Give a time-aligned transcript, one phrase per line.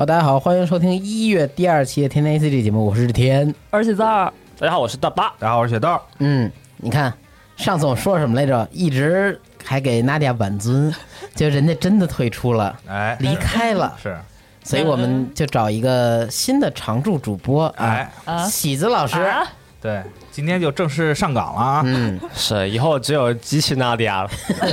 [0.00, 3.54] 好，大家好，欢迎收听一月第二期的天天 ACG 节目，我是日天。
[3.68, 5.34] 而且在儿大家好，我是大巴。
[5.38, 6.00] 大家好，我是雪豆。
[6.20, 7.12] 嗯，你看
[7.54, 8.66] 上次我说什么来着？
[8.72, 10.90] 一直还给娜迪亚挽尊，
[11.34, 14.16] 就人家真的退出了，哎，离开了，是，
[14.64, 19.20] 所以我们就找一个新的常驻主播啊哎，啊喜子老师。
[19.20, 19.46] 啊，
[19.82, 21.82] 对，今天就正式上岗了啊！
[21.84, 24.30] 嗯， 是，以后只有机器娜迪亚了。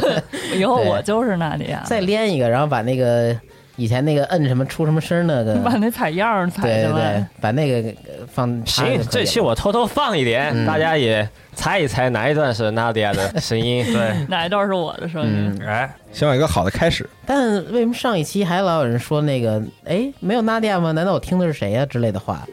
[0.55, 3.37] 以后我就是娜迪亚，再连一个，然后把那个
[3.77, 13.85] 以前那个摁什么出什么声那个， 把那采样儿采对对对，，把那个呃放行，这期我偷偷放一点，嗯大家也猜一猜哪一段是娜迪亚的声音。
[13.93, 15.55] 对，哪一段是我的声音？
[15.61, 17.07] 嗯，哎，希望有一个好的开始。
[17.25, 20.91] 但为什么上一期还老有人说那个哎没有娜迪亚吗？
[20.91, 22.45] 难道我听的是谁呀、之类的话？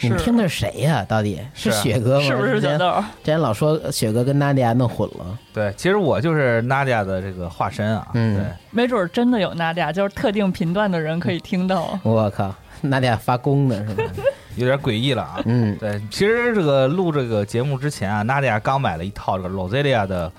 [0.00, 2.26] 你听的是谁呀、到底是雪哥吗？
[2.26, 2.92] 是不是小豆？
[3.22, 8.06] 之前老说雪哥跟娜迪亚弄混了，对，其实我就是娜迪亚的这个化身啊。
[8.14, 11.98] 嗯对，没准儿真的有娜迪亚，就是特定频段的人可以听到。
[12.02, 14.04] 我靠，娜迪亚发功呢是吧？
[14.56, 15.42] 有点诡异了啊。
[15.46, 20.30] 嗯，对，其实这个录这个节目之前啊，娜迪亚刚买了一套这个 Roselia 的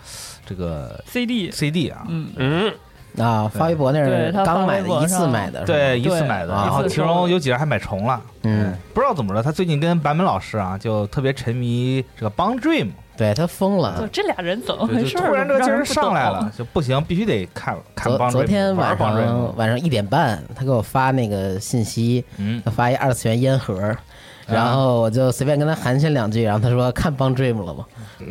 [0.46, 2.74] 这个 CD，CD 啊，嗯，嗯，
[3.18, 8.22] 啊，发微博那是刚买的，一次买的，对，一次买的，啊然后其中有几人还买重了。
[8.44, 14.10] 嗯，不知道怎么着，他最近跟坂本老师啊，就特别沉迷这个帮 Dream，对他疯就了。
[14.12, 15.28] 这俩人怎么就就回事儿？
[15.28, 23.96] 突然这个劲儿上来了，就不行，必须得看看昨帮 Dream，昨天晚上晚上一点半，他给我发那个信息，嗯，他发一二次元烟盒，
[24.46, 27.86] 然后我就随便跟他寒暄两句，然后他说看帮 Dream 了吗？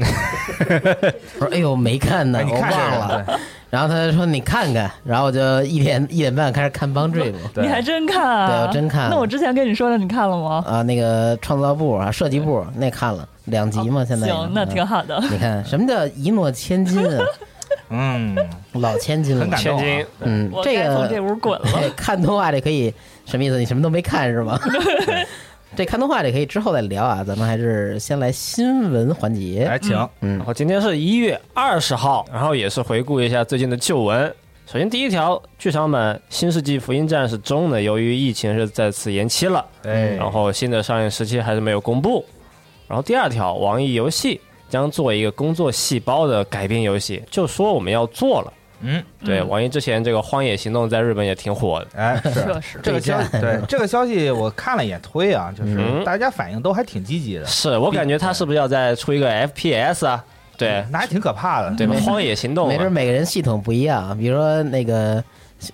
[1.40, 3.40] 我说哎呦没看呢，我忘了。
[3.74, 7.32] 然后他就说你看看，然后我就一点 一点半开始看帮 Dream。
[7.52, 8.46] 对你还真看啊？
[8.46, 10.62] 对我真看那我之前跟你说的，你看了吗？
[10.64, 14.98] 啊，那个创造部啊，设计部那看了两集嘛，现在行，那挺好。
[14.98, 15.20] 好的。
[15.28, 17.24] 你看什么叫一诺千金啊？
[17.90, 18.36] 嗯，
[18.74, 21.66] 老千金了很，感金，嗯，这个从这屋滚了。
[21.96, 22.94] 看动画这可以
[23.26, 23.58] 什么意思？
[23.58, 24.56] 你什么都没看是吗？
[25.76, 29.78] 这看动画这可以之后再聊啊，咱们还是先来新闻环节来，。
[29.78, 34.32] 请，嗯然后今天是一月二十号，然后也是回顾一下最近的旧闻。
[34.66, 42.24] 首先第一条，剧场版《新世纪福音战士》中呢，由于疫情是再次延期了，哎，然后新的上映时期还是没有公布。
[42.86, 48.52] 然后第二条，网易游戏将做一个工作细胞的改编游戏，就说我们要做了。
[48.84, 49.48] 嗯，对，嗯。
[49.48, 51.86] 网易之前这个《荒野行动》在日本也挺火的。
[51.96, 56.04] 哎，是确实，这个消息，对这个消息我看了一眼推啊，就是嗯。
[56.04, 60.24] 大家反应都还挺积极的，是我感觉他是不是要再出一个 FPS 啊？
[60.56, 60.84] 对。
[60.90, 61.94] 那还挺可怕的，对吧？
[62.04, 65.22] 荒野行动，没准每个人系统不一样，比如说那个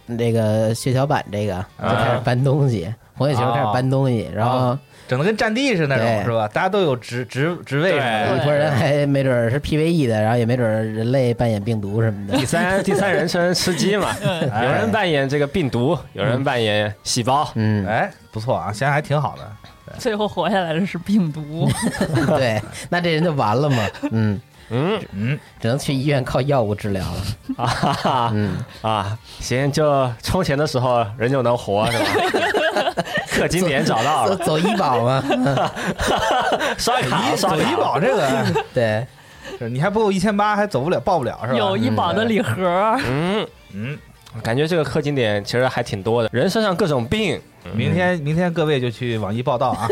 [0.06, 4.76] 那个血小板这个就开始搬东西，红血球开始搬东西，然后
[5.06, 6.48] 整的跟战地似的那种，是吧？
[6.48, 12.46] 大家都有职职职位什么一的，拨人还没准是 PVE 的，然后也没准人类扮演病毒什么的第。
[12.46, 14.16] 三第三人称吃鸡嘛，
[14.50, 17.46] 哎有人扮演这个病毒，有人扮演细胞。
[17.56, 19.42] 嗯，哎，不错啊，现在还挺好的。
[19.98, 21.68] 最后活下来的是病毒。
[22.38, 23.84] 对，那这人就完了嘛。
[24.12, 24.40] 嗯，
[24.70, 25.00] 嗯。
[25.12, 27.22] 嗯，只能去医院靠药物治疗了。
[27.56, 28.30] 啊哈哈。
[28.34, 32.04] 嗯，啊，行，就充钱的时候人就能活是吧？
[33.30, 35.22] 氪金点找到了，走走医保吗。
[36.78, 37.56] 刷卡刷卡。
[37.56, 39.06] 走医保这个， 对，
[39.58, 41.58] 是你还不够一千八，还走不了，报不了是吧？
[41.58, 43.98] 有医保的礼盒，嗯，嗯，
[44.42, 47.40] 感觉这个氪金点其实还挺多的，人身上各种病。
[47.74, 49.86] 明天明天各位就去网易报道啊。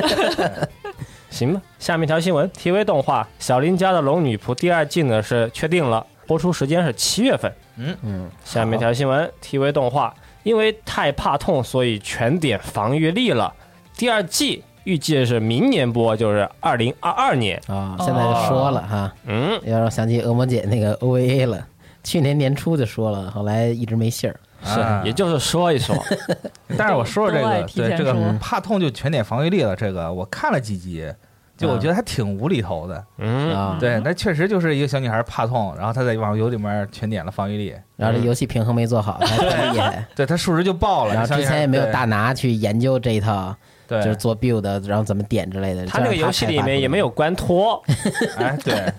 [1.31, 7.53] 行吧，下面一条新闻，TV 动画《小林家的龙女仆》第二季呢是确定了，播出时间是七月份。
[7.77, 13.53] 嗯嗯，下面一条新闻，TV 动画因为太怕痛，所以全点防御力了。
[13.97, 17.61] 第二季预计是明年播，就是二零二二年。
[17.67, 21.67] 啊，现在就说了哈，嗯，要让我想起恶魔姐那个 OVA 了。
[22.03, 24.41] 去年年初就说了，后来一直没信儿。
[24.63, 25.97] 是啊，也就是说一说，
[26.77, 29.77] 但是我说说这个，对这个怕痛就全点防御力了。
[29.77, 31.11] 这个我看了几集，
[31.57, 33.05] 就我觉得还挺无厘头的。
[33.19, 40.05] 嗯，啊，对，那确实就是一个小女孩怕痛，然后她在网游里面全点了防御力，然后这游戏平衡没做好，还挺 厉害。
[40.17, 41.15] 对她数值就爆了。
[41.15, 43.55] 然后之前也没有大拿去研究这一套，
[43.87, 45.87] 对，就是做 build，然后怎么点之类的。
[45.87, 47.83] 他那个游戏里面也没有关托，
[48.39, 48.93] 哎对，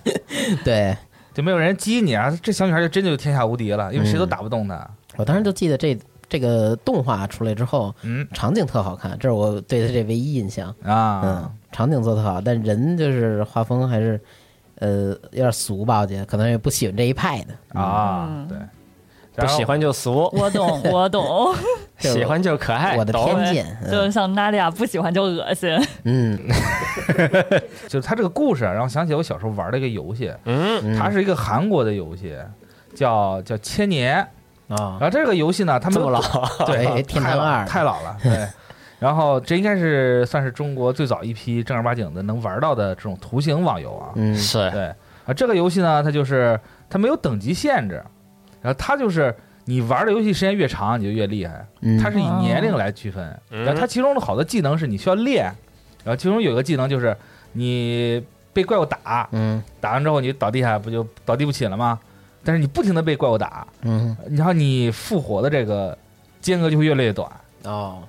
[0.64, 0.96] 对
[1.32, 4.90] 就没有人激你啊，这小女孩就真就天下无敌了，因为谁都打不动她。
[5.16, 5.98] 我当时就记得这
[6.28, 11.20] 这个动画出来之后，嗯场景特好看，这是我对他这唯一印象啊。
[11.24, 14.20] 嗯啊，，场景做特好，但人就是画风还是
[14.76, 17.80] 呃有点俗吧，我觉得可能也不喜欢这一派的。
[17.80, 18.58] 啊嗯，对，
[19.34, 21.54] 不喜欢就俗， 我懂，我懂，
[21.98, 22.96] 喜欢就可爱。
[22.96, 25.68] 我的懂偏见，就是像娜利亚不喜欢就恶心，
[26.04, 26.38] 嗯
[27.88, 32.36] 就是他这个故事啊，让我想起我小时候玩的一个游戏，嗯，嗯，它是一个韩国的游戏，
[32.94, 34.26] 叫叫千年。
[34.70, 34.96] 啊。
[34.98, 36.20] 然，后这个游戏呢，它没有老，
[36.64, 37.66] 对，太老堂二。
[37.66, 38.46] 太老了， 对。
[38.98, 44.10] 然后这应该是算是中国最早一批正儿八经的能玩到的这种图形网游啊。
[44.14, 44.34] 嗯。
[44.34, 44.70] 是。
[44.70, 44.86] 对。
[45.26, 46.58] 啊，这个游戏呢，它就是
[46.88, 48.02] 它没有等级限制，
[48.60, 49.34] 然后它就是
[49.64, 51.64] 你玩的游戏时间越长，你就越厉害。
[51.80, 53.64] 嗯，它是以年龄来区分，嗯。
[53.64, 55.44] 然后它其中的好多技能是你需要练，
[56.04, 57.16] 然后其中有一个技能就是
[57.52, 59.62] 你被怪物打，嗯。
[59.80, 61.98] 打完之后你倒地下不就倒地不起了吗？
[62.42, 65.96] 但是你不停的被怪物打，嗯然后你复活的这个
[66.40, 67.30] 间隔就会越来越短。
[67.64, 68.02] 哦，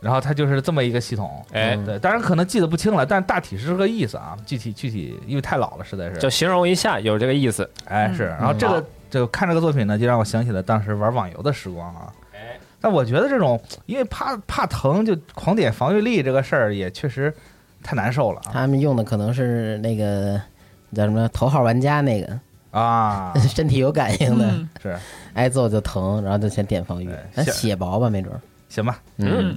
[0.00, 4.36] 然后它就是这么一个系统，哎，对，当然可能记得不清了，但大体是这个意思啊。
[4.44, 6.16] 具体具体因为太老了，实在是。
[6.18, 7.68] 就形容一下，有这个意思。
[7.86, 12.12] 哎是，然后这个这个看这个作品呢，就让我想起了当时玩网游的时光啊。
[12.34, 17.32] 哎，但我觉得这种因为怕怕疼就狂点防御力这个事儿也确实
[17.82, 20.40] 太难受了啊他们用的可能是那个
[20.92, 22.38] 叫什么头号玩家那个
[22.80, 23.32] 啊！
[23.48, 24.68] 身体有感应的，嗯。
[24.82, 24.96] 是。
[25.34, 28.40] 挨揍就疼，然后就先点防御，咱像血薄吧，没准儿。
[28.68, 29.56] 行吧，嗯，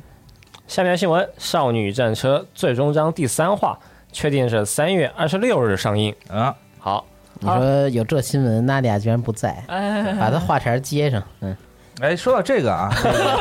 [0.68, 3.78] 下面新闻：《少女战车》最终章第三话
[4.12, 6.14] 确定是三月二十六日上映。
[6.30, 7.06] 啊，好，
[7.40, 11.56] 你说有这新闻，娜迪亚居然不在，哎，把他话茬接上，嗯，
[12.02, 13.38] 哎，说到这个啊，这个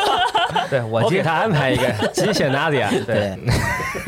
[0.70, 2.90] 对我接我给他安排一个 机械娜迪亚。
[2.90, 3.38] 对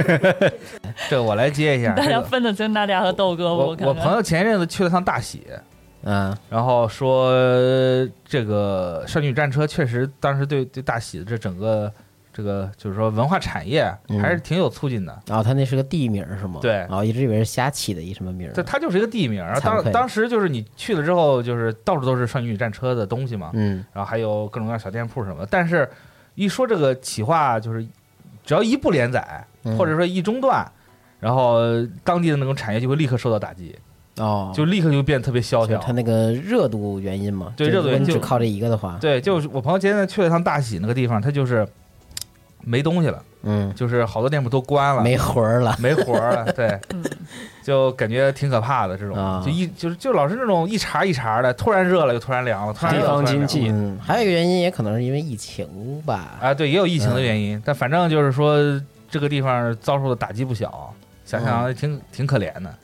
[0.06, 0.52] 对，
[1.08, 1.94] 这我来接一下。
[1.94, 3.60] 大家分得清娜迪亚和豆哥不？
[3.62, 5.46] 我我看看朋友前一阵子去了趟大喜，
[6.02, 7.32] 嗯，然后说
[8.24, 11.92] 这个少女战车确实当时对对大喜的这整个
[12.32, 15.12] 这个就是说文化产业嗯还是挺有促进的。
[15.28, 16.60] 哦，他那是个地名是吗？
[16.62, 18.52] 对哦，一直以为是瞎起的一什么名儿。
[18.54, 25.48] 这它就是一个地名，然后当当时就是你去了之后，就是到处都是少女战车的东西嘛，嗯然后还有各种各样小店铺什么的。
[25.50, 25.88] 但是，
[26.34, 27.86] 一说这个企划，就是
[28.44, 30.66] 只要一不连载，嗯或者说一中断，
[31.18, 31.60] 然后
[32.02, 33.76] 当地的那种产业就会立刻受到打击，
[34.16, 35.92] 哦，就立刻就变得特别萧条就是它。
[35.92, 37.52] 那个热度原因嘛。
[37.56, 41.66] 对热度原因就靠这一个的话，对，就是我朋友今天去了趟大喜那个地方，他就是
[42.62, 45.76] 没东西了，嗯，就是好多店铺都关了，没活儿了。
[45.78, 47.02] 没活儿了，对， 嗯。
[47.62, 49.42] 就感觉挺可怕的这种，啊。
[49.44, 53.68] 就一就是就老是那种一茬一茬的，突然热了又突然凉了，突然地方经济。
[53.68, 56.38] 嗯，还有一个原因也可能是因为疫情吧。
[56.40, 58.58] 啊，对，也有疫情的原嗯因，但反正就是说
[59.10, 60.92] 这个地方遭受的打击不小，
[61.24, 62.74] 想想挺、挺可怜的。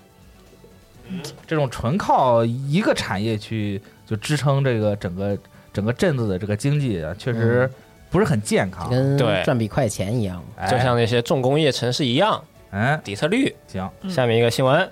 [1.46, 5.36] 这种纯靠一个产业去就支撑这个整个
[5.72, 7.70] 整个镇子的这个经济啊，确实
[8.10, 8.88] 不是很健康。
[8.88, 9.42] 跟对。
[9.44, 10.42] 赚笔快钱一样。
[10.56, 10.70] 哎。
[10.70, 13.54] 就像那些重工业城市一样，嗯，底特律。
[13.66, 14.10] 行，嗯。
[14.10, 14.88] 下面一个新闻。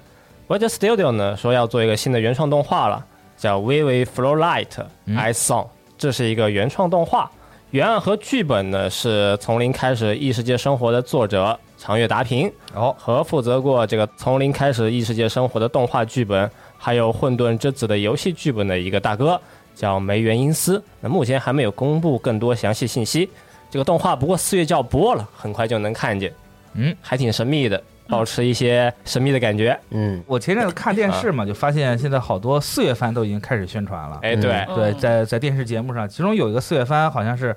[0.46, 3.04] W e t Studio 呢说要做一个新的原创动画了，
[3.36, 5.16] 叫《Vivi Flow Light 嗯。
[5.16, 5.64] Ice Song》，
[5.96, 7.30] 这是一个原创动画，
[7.70, 19.40] 原案和剧本呢是从零开始异世界生活的作者长月达平哦，和负责过这个从零开始异世界生活的动画剧本，还有《混沌之子》的游戏剧本的一个大哥
[19.74, 20.82] 叫梅原因司。
[21.00, 23.28] 那目前还没有公布更多详细信息。
[23.70, 26.32] 这个动画不过四月就要播了，很快就能看见，
[26.74, 29.76] 嗯，还挺神秘的，保持一些神秘的感觉。
[29.90, 34.20] 嗯，我前阵子看电视嘛，就发现现在好多四月番都已经开始宣传了。
[34.22, 37.56] 哎，对，嗯对，在在电视节目上，其中有一个四月番好像是，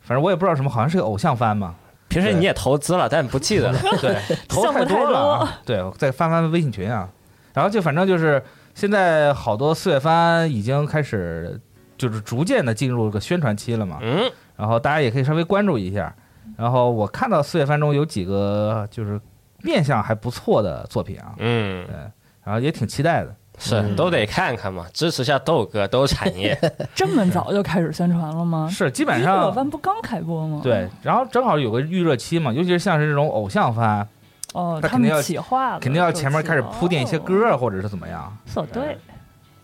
[0.00, 1.74] 反正我也不知道什么，好像是个偶像番嘛。
[2.08, 3.78] 平时你也投资了，但不记得 了。
[4.00, 4.16] 对，
[4.48, 5.60] 投太多了啊。
[5.66, 7.06] 对，我再翻翻微信群啊，
[7.52, 8.42] 然后就反正就是
[8.74, 11.60] 现在好多四月番已经开始
[11.98, 16.14] 就是逐渐的进入这个宣传期了嘛，嗯，然后大家也可以稍微关注一下。
[16.56, 19.20] 然后我看到四月番中有几个就是
[19.62, 21.94] 面相还不错的作品啊，嗯，对
[22.44, 23.34] 然后也挺期待的。
[23.62, 26.58] 是都得看看嘛， 支持下豆哥，都是产业。
[26.96, 28.66] 这么早就开始宣传了吗？
[28.72, 30.60] 是基本上热上番不刚开播吗？
[30.62, 34.08] 对，然后正好有个预热期嘛，尤其是像是这种偶像番，
[34.52, 38.96] 哦，他他肯定要企划了，肯定要前面开始铺垫一些歌儿，或者是怎么样，哦，对，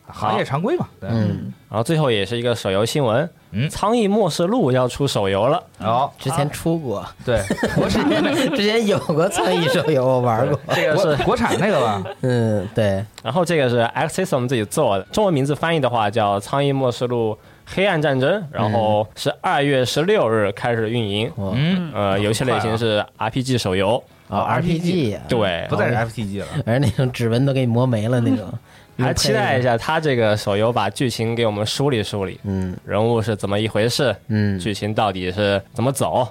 [0.09, 0.87] 行业常规嘛。
[1.01, 5.61] 对，嗯，然后最后也是一个手游新闻，嗯苍蝇末世录要出手游了。
[5.81, 7.41] 哦，之前出过，对，
[7.75, 10.59] 国产的之前有过苍蝇手游，我玩过。
[10.75, 21.33] 这个是， 国国产那个吧，嗯，对，然后这个是 X System 自己做的，中文名字翻译的话叫《苍蝇末世录：黑暗战争》，然后是二月十六日开始运营。
[21.37, 26.47] 嗯，呃，游戏类型是 RPG 手游，哦，RPG，对不，再是 FTG 了。
[26.67, 28.53] 而那种指纹都给你磨没了那种，
[28.99, 29.77] 还期待一下。
[29.79, 32.77] 他这个手游把剧情给我们梳理梳理，嗯。
[32.85, 34.59] 人物是怎么一回事，嗯。
[34.59, 36.27] 剧情到底是怎么走。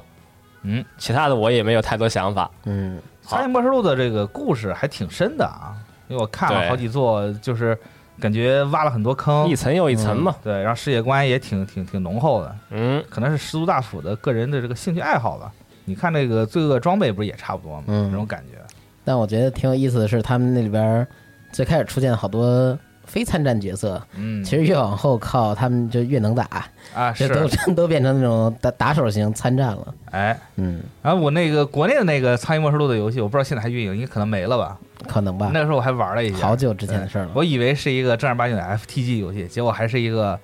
[0.63, 2.49] 嗯，其他的我也没有太多想法。
[2.65, 2.99] 嗯，
[3.29, 7.77] 《苍蝇末世录》的这个故事还挺深的啊，因为我看了好几座，就是
[8.19, 15.51] 感觉挖了很多坑一，层又一层嘛，对，然后世界观也挺挺挺浓厚的，嗯，可能是十足大辅的个人的这个兴趣爱好吧。
[15.85, 17.83] 你看那个罪恶装备不是也差不多吗？
[17.87, 18.57] 嗯那种感觉。
[19.03, 21.07] 但我觉得挺有意思的是，他们那里边儿
[21.51, 26.65] 最开始出现好多非参战角色，嗯，其实越往后靠，他们就越能打，
[26.95, 29.93] 啊是都 都变成那种打打手型参战了。
[30.09, 34.75] 哎，嗯，然后我那个国内的那个《苍蝇末世录》的游戏，我不知道现在还运营，应该可能没了吧？
[35.07, 37.31] 可能吧那，个时候我还玩了一下，好久之前的事儿了。
[37.35, 40.39] 我以为是一个正儿八经的 FTG 游戏，结果还是一个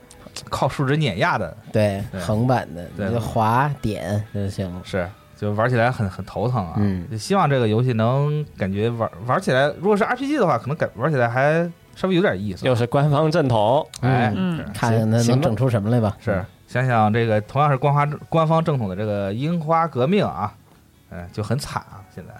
[0.51, 4.79] 靠数值碾压的，对，对横版的，对你就滑点就行了。
[4.83, 5.09] 是
[5.41, 6.73] 就玩起来很很头疼啊。
[6.77, 12.63] 嗯就希望这个游戏能感觉玩玩起来，如果是 RPG 的话，可能感玩起来还稍微有点意思。
[12.67, 16.15] 又是官方正统，哎，嗯看看他能整出什么来吧。
[16.23, 20.53] 是想想这个同样是官方官方正统的这个樱花革命啊，
[21.09, 22.33] 嗯，就很惨啊，现在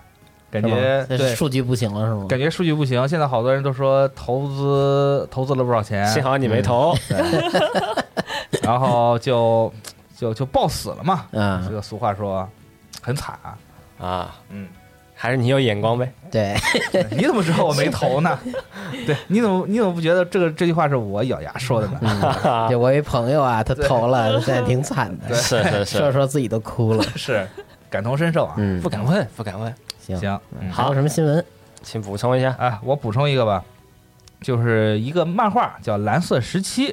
[0.51, 1.35] 感觉这对。
[1.35, 2.27] 数据不行了是吗？
[2.29, 6.93] 感觉数据不行，现在好多人都说投资投资了不少钱，幸好你没投。
[8.63, 9.73] 然后就
[10.15, 11.25] 就就暴死了嘛。
[11.33, 12.47] 啊这，个俗话说
[13.01, 13.57] 很惨啊。
[13.99, 14.67] 啊，嗯，
[15.13, 16.11] 还是你有眼光呗。
[16.31, 16.55] 对，
[17.11, 18.39] 你怎么知道我没投呢？
[19.05, 21.99] 对，你怎么你怎么不觉得这个这句话是我咬牙说的呢？
[22.43, 27.03] 嗯，对我一朋友啊，他投了，现在挺惨的，是是说是，说自己都哭了。
[27.15, 27.47] 是
[27.89, 28.55] 感同身受啊。
[28.57, 31.45] 嗯不，敢问，不敢问，行，行，嗯还有什么新闻？
[31.83, 32.55] 请补充一下。
[32.57, 33.63] 啊，我补充一个吧，
[34.41, 36.87] 就是一个漫画叫《蓝色时期》，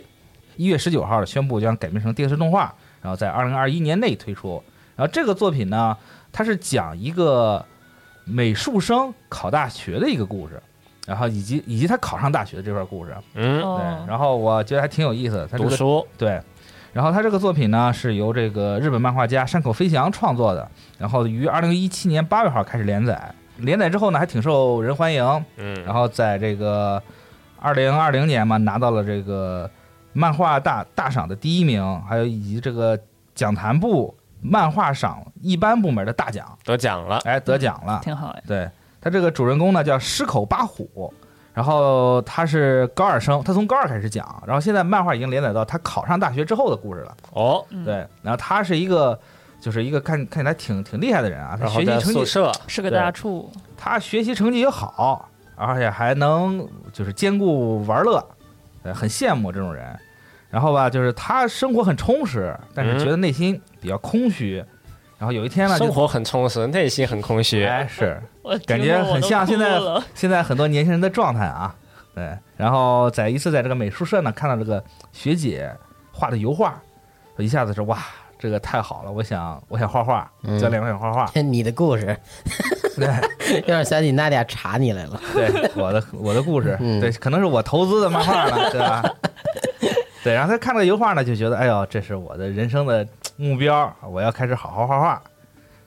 [0.57, 4.63] 一月十九号宣布将改编成电视动画，然后在二零二一年内推出。
[4.99, 5.97] 然后这个作品呢，
[6.33, 7.65] 它是讲一个
[8.25, 10.61] 美术生考大学的一个故事，
[11.07, 13.17] 然后以及以及他考上大学的这段故事。
[13.35, 15.47] 嗯，对哦，，然后我觉得还挺有意思的。
[15.47, 16.43] 他这个读书，对，
[16.93, 25.25] 然后他这个作品呢是由这个日本漫画家山口飞翔创作的，然后于二零一七年八月号开始连载，连载之后呢还挺受人欢迎，
[25.59, 27.01] 嗯，然后在这个
[27.61, 29.71] 二零二零年嘛拿到了这个
[30.13, 32.99] 漫画大大赏的第一名，还有以及这个
[33.35, 37.19] 讲坛部漫画赏一般部门的大奖，得奖了。
[37.25, 38.01] 哎，得奖了。
[38.03, 38.43] 挺好哎。
[38.47, 41.13] 对他这个主人公呢叫狮口八虎，
[41.55, 47.17] 然后他是高二生，他从高二开始讲，然后现在漫画已经连载到他考上大学之后的故事了。
[47.33, 49.19] 哦，嗯，对，然后他是一个
[49.61, 58.25] 就是一个看看起来挺挺厉害的人啊，他然后学习成绩宿舍，是个大处，他学习成绩也好，而且还能就是兼顾玩乐，
[58.83, 59.99] 呃，很羡慕这种人。
[60.51, 64.65] 然后吧，就是他生活很充实，但是嗯觉得内心比较空虚。
[65.19, 67.65] 然后有一天呢，生活很充实，内心很空虚。
[67.65, 69.81] 哎是我感觉很像现在
[70.15, 71.75] 现在很多年轻人的状态啊。
[72.15, 75.71] 对，然后在一次在这个美术社呢看到这个学姐
[76.13, 76.81] 画的油画，
[77.37, 77.99] 我一下子说哇，
[78.39, 81.31] 这个太好了，我想我想画画，嗯教练我想画画。
[81.41, 82.17] 你的故事，
[82.97, 83.07] 对，
[83.57, 85.21] 有点想起娜查你来了。
[85.35, 89.15] 对，我的我的故事，嗯对，可能是我投资的漫画了，对吧？
[90.29, 93.07] 对，然后他看到油画呢，就觉得，哎呦，这是我的人生的
[93.39, 95.23] 目标，我要开始好好画画。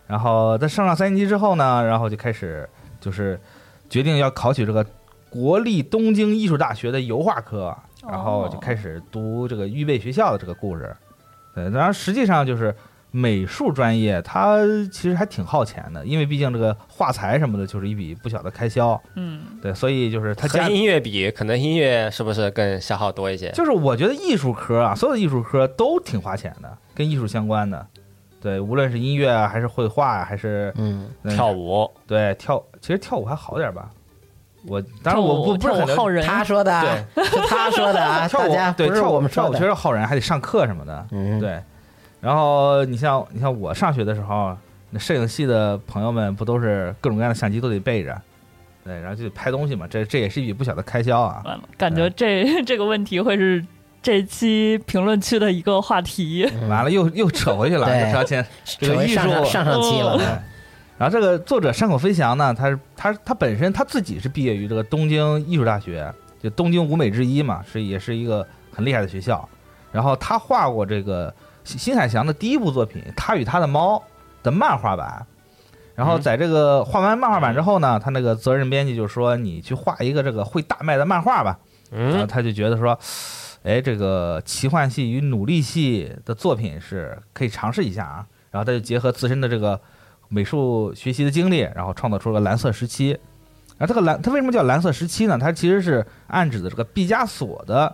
[0.08, 2.68] 然后他上了三年级之后呢，然后就开始
[3.00, 3.40] 就是
[3.88, 4.84] 决定要考取这个
[5.30, 7.78] 国立东京艺术大学的油画科，
[8.10, 10.92] 然后就开始读这个预备学校的这个故事。
[11.54, 12.76] 对，然后实际上就是
[13.12, 14.58] 美术专业，它
[14.92, 19.00] 其实还挺耗钱的，因为毕竟这个画材什么的，就是一笔不小的开销。
[19.16, 23.52] 嗯，对，所以就是他家和音乐比，可能音乐是不是更消耗多一些？
[23.52, 27.86] 就是我觉得艺术科啊，所有的艺术科都挺花钱的，跟艺术相关的。
[28.42, 30.74] 对，无论是音乐啊，还是绘画啊，还是
[31.30, 33.90] 跳舞，对跳，其实跳舞还好点吧。
[34.68, 36.84] 我当然我不不是很了跳舞浩人，他说的啊，
[37.16, 39.30] 是他说的啊， 跳舞大家对跳舞我们。
[39.30, 41.08] 跳舞确实耗人，还得上课什么的。
[41.12, 41.62] 嗯，对，
[42.22, 44.56] 然后你像你像我上学的时候，
[44.92, 48.22] 那摄影系的朋友们不都是各种各样的相机都得备着，
[48.86, 51.42] 对，然后就得拍东西嘛，这这也是一笔不小的开销啊。
[51.44, 53.66] 完了，感觉这 这个问题会是
[54.02, 56.48] 这期评论区的一个话题。
[56.70, 60.22] 完了又又扯回去了， 对又扯到前这个艺术上上上上期了哦。
[60.98, 69.50] 然后这个作者山口飞翔呢，他是他他本身他自己是毕业于这个东京艺术大学，就东京五美之一嘛，是也是一个很厉害的学校。
[69.92, 73.98] 然后他画过这个新新海翔的第一部作品《他与他的猫》
[74.44, 75.26] 的漫画版。
[75.94, 81.60] 然后在这个画完漫画版之后呢，他那个责任编辑就说：“你去画一个这个会大卖的漫画吧。”
[81.92, 82.98] 然后嗯，他就觉得说，
[83.64, 88.26] 哎，这个奇幻系与努力系的作品是可以尝试一下啊。
[88.50, 89.80] 然后他就结合自身的这个
[90.30, 93.12] 美术学习的经历，然后创造出了蓝色时期。
[93.78, 95.38] 然后这个蓝，它为什么叫蓝色时期呢？
[95.38, 97.94] 它其实是暗指的这个毕加索的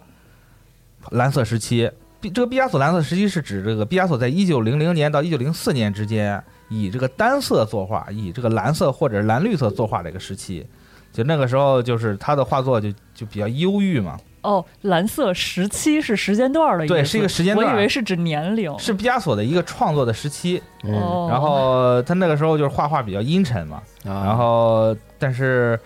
[1.10, 1.92] 蓝色时期。
[2.28, 10.66] 毕这个毕加索蓝色时期是指这个毕加索在一九零零年到一九零四年之间，以这个单色作画，以这个蓝色或者蓝绿色作画的一个时期。
[11.14, 18.78] 就那个时候，就是他的画作就就比较忧郁嘛，哦，蓝色时期是时间段的意思，对是一个时间段我以为是指年龄。
[18.78, 20.62] 是毕加索的一个创作的时期。
[20.84, 25.80] 嗯，哦，然后他那个时候就是画画比较阴沉嘛，啊然后但是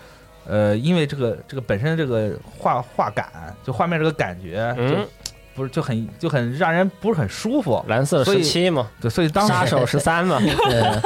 [0.45, 5.07] 呃，因为这个这个本身这个画画感，就画面这个感觉，就嗯
[5.53, 7.83] 不是就很就很让人不是很舒服。
[7.87, 11.01] 蓝色十七嘛，对，所以当时杀手 十三嘛， 对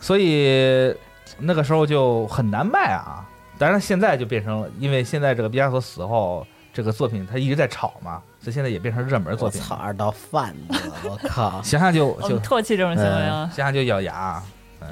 [0.00, 0.94] 所以
[1.38, 3.24] 那个时候就很难卖啊。
[3.58, 9.60] 当然现在就变成了，因为现在这个毕加索死后，这个作品他一直在炒嘛，所以现在也变成热门作品。
[9.60, 13.50] 我操，二道贩子，我靠， 想想就就唾弃这种行为啊。
[13.52, 14.40] 想想就咬牙。
[14.80, 14.88] 嗯，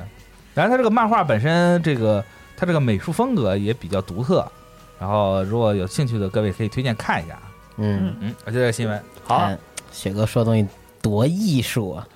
[0.53, 2.25] 然后他这个漫画本身，这个
[2.57, 4.45] 他这个美术风格也比较独特。
[4.99, 7.39] 然后如果有兴趣的各位可以推荐看一下。
[7.77, 9.51] 嗯，嗯，而且这个新闻好，
[9.93, 10.67] 雪哥说东西
[11.01, 12.09] 多艺术啊！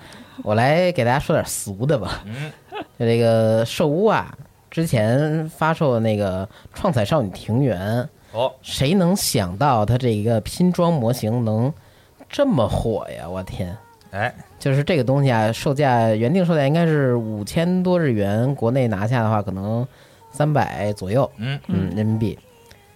[0.43, 2.23] 我来给大家说点俗的吧。
[2.25, 2.51] 嗯，
[2.97, 4.35] 就这个兽屋啊，
[4.69, 7.79] 之前发售的那个《创彩少女庭园》，
[8.37, 11.71] 哦，谁能想到它这一个拼装模型能
[12.29, 13.29] 这么火呀？
[13.29, 13.77] 我天！
[14.11, 19.87] 哎，就是这个东西啊，售价原定售价应该是五千多日元，国内拿下的话可能
[20.31, 22.37] 三百左右，嗯嗯，人民币。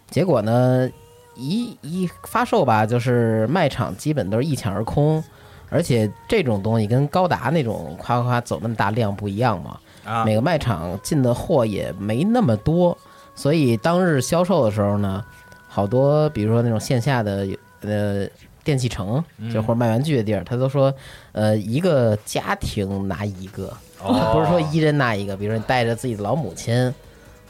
[0.09, 0.89] 结果呢，
[1.35, 5.23] 一一发售吧，就是卖场基本都是一抢而空，
[5.69, 12.97] 而且这种东西跟高达那种夸夸夸走那么大量不一样嘛，啊，每个卖场进的货也没那么多，
[13.35, 15.23] 所以当日销售的时候呢，
[15.67, 17.47] 好多比如说那种线下的
[17.81, 18.25] 呃
[18.63, 20.93] 电器城，就或者卖玩具的地儿，他都说
[21.33, 23.71] 呃一个家庭拿一个，
[24.01, 26.93] 哦不是说一人拿一个，比如说你带着自己的老母亲。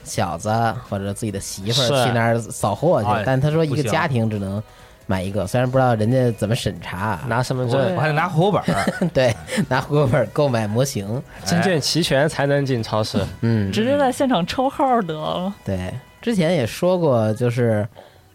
[0.05, 0.49] 小子
[0.87, 4.61] 或者自己的媳妇儿去那儿扫货去哎，但他说一个家庭只能
[5.07, 8.85] 买一个，虽然不知道人家怎么审查，拿身份证我还得拿户口本儿。
[9.13, 9.35] 对，
[9.67, 13.23] 拿户口本购买模型，证件齐全才能进超市。
[13.41, 15.53] 嗯，直接在现场抽号得了。
[15.63, 17.87] 对，之前也说过，就是，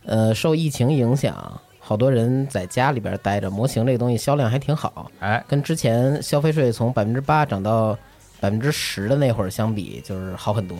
[0.04, 7.98] 呃，受疫情影响，好多人在家里边待着，模型这个东西销量还挺好，哎，跟之前消费税从百分之八涨到
[8.38, 10.76] 百分之十的那会儿相比，就是好很多。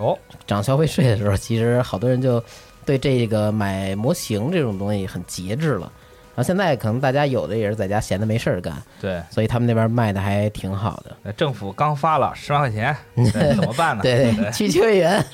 [0.00, 2.42] 哦，涨消费税的时候，其实好多人就
[2.84, 5.92] 对这个买模型这种东西很节制了。
[6.32, 11.14] 然后现在可能大家有的也是在家闲的没事儿干，对，所以他们那边卖的还挺好的。
[11.22, 12.96] 那政府刚发了十万块钱，
[13.32, 14.02] 对怎么办呢？
[14.02, 15.24] 对对，去秋叶原，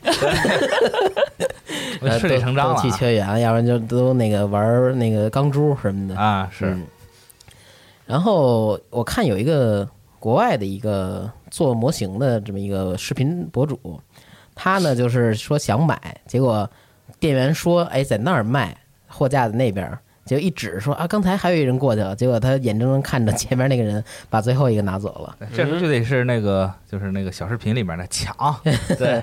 [2.01, 6.17] 呃顺理成章了都都去啊秋叶原，要不然就都那个玩那个钢珠什么的。
[6.21, 6.85] 啊，是嗯
[8.07, 14.01] 然后我看有一个国外的一个做模型的这么一个视频博主，
[14.57, 16.69] 他呢就是说想买，结果
[17.21, 25.37] 店员说：“哎，在那儿卖，货架的那边儿。”结果一指说：“啊，刚才还有一人过去了。”结果他眼睁睁看着前面那个人把最后一个拿走了。
[25.55, 28.35] 这时候就得是那个，就是那个小视频里面的抢，
[28.99, 29.23] 对，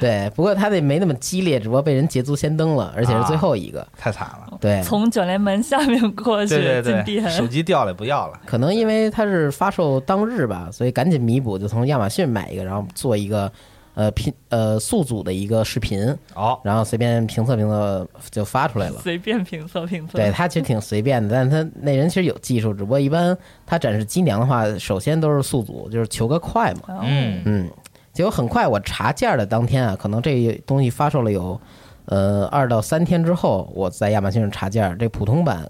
[0.00, 3.86] 对，不过他那没那么激烈，只不过被人捷足先登了，而且是最后一个。
[3.98, 4.56] 太惨了。
[4.58, 8.40] 对，从卷帘门下面过去对对进对，店，手机掉了也不要了。
[8.46, 13.52] 可能因为它是发售当日吧，所以赶紧弥补，就从亚马逊买一个，然后做一个
[13.98, 19.00] 呃拼呃速组的一个视频，哦，然后随便评测评测就发出来了。
[19.02, 20.16] 随便评测评测。
[20.16, 26.82] 对他其实挺随便的，但是他那人其实有技术，只不过一般他展示机娘的话，首先都是速组，就是求个快嘛。
[26.86, 27.70] 哦嗯，嗯，
[28.12, 31.60] 结果很快我查价的当天啊，可能这东西发售了有
[32.04, 35.68] 呃二到三天之后，我在亚马逊上查价，这普通版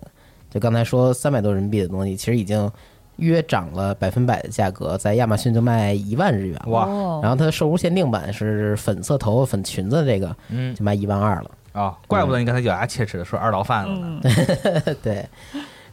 [0.51, 2.71] 就刚才说三百多人民币的东西，其实已经
[3.19, 6.61] 约涨了百分百的价格，在亚马逊就卖一万日元。
[6.67, 11.51] 哇哦然后它的售屋限定版是粉色头发、粉裙子这个，嗯就卖一万二了。
[11.73, 14.21] 啊，怪不得你刚才咬牙切齿的说二道贩子呢。
[14.25, 15.25] 嗯， 对，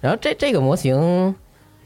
[0.02, 1.36] 然后这这个模型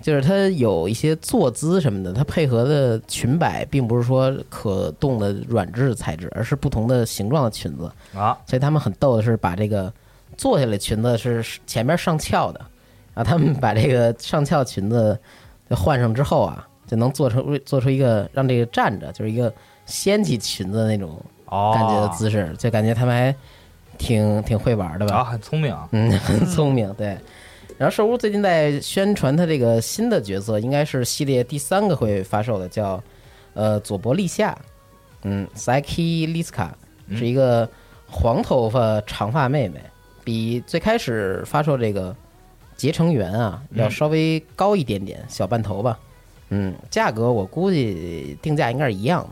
[0.02, 7.92] 就是它有一些坐姿什么的，它配合的裙摆并不是说可动的软质材质，而是不同的形状的裙子。
[8.16, 9.92] 啊，所以他们很逗的是把这个
[10.38, 12.62] 坐下来裙子是前面上翘的，
[13.20, 15.20] 然后他们把这个上翘裙子
[15.70, 19.54] 就换上之后啊，就能做出做出一个让这个站着就是一个
[19.86, 23.36] 掀起裙子的那种哦，感觉的姿势，就感觉他们还
[23.98, 25.18] 挺挺会玩的吧？
[25.18, 25.90] 啊，很聪明啊。
[25.92, 27.18] 嗯， 很聪明，对。
[27.78, 33.04] 然后兽屋最近在宣传他这个新的角色，应该是系列第三个会发售的，叫
[33.54, 34.58] 呃佐伯利夏，
[35.24, 36.70] 嗯，Saki Liska
[37.18, 37.70] 是一个
[38.08, 39.82] 黄头发长发妹妹，
[40.24, 42.16] 比最开始发售这个
[42.80, 46.00] 结成员啊要嗯稍微高一点点，小半头吧。
[46.48, 49.30] 嗯，价格我估计定价应该是一样的。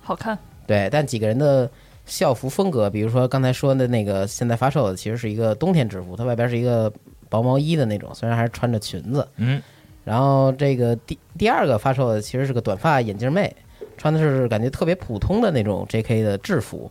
[0.00, 1.70] 好看，对，但几个人的
[2.06, 6.90] 校服风格，比如说刚才说的那个现在发售的，其实是一个冬天制服，它外边是一个
[7.28, 9.28] 薄毛衣的那种，虽然还是穿着裙子。
[9.36, 9.62] 嗯，
[10.02, 13.54] 然后这个第第二个发售的其实是个短发眼镜妹，
[13.96, 16.22] 穿的是感觉特别普通的那种 J.K.
[16.22, 16.90] 的制服。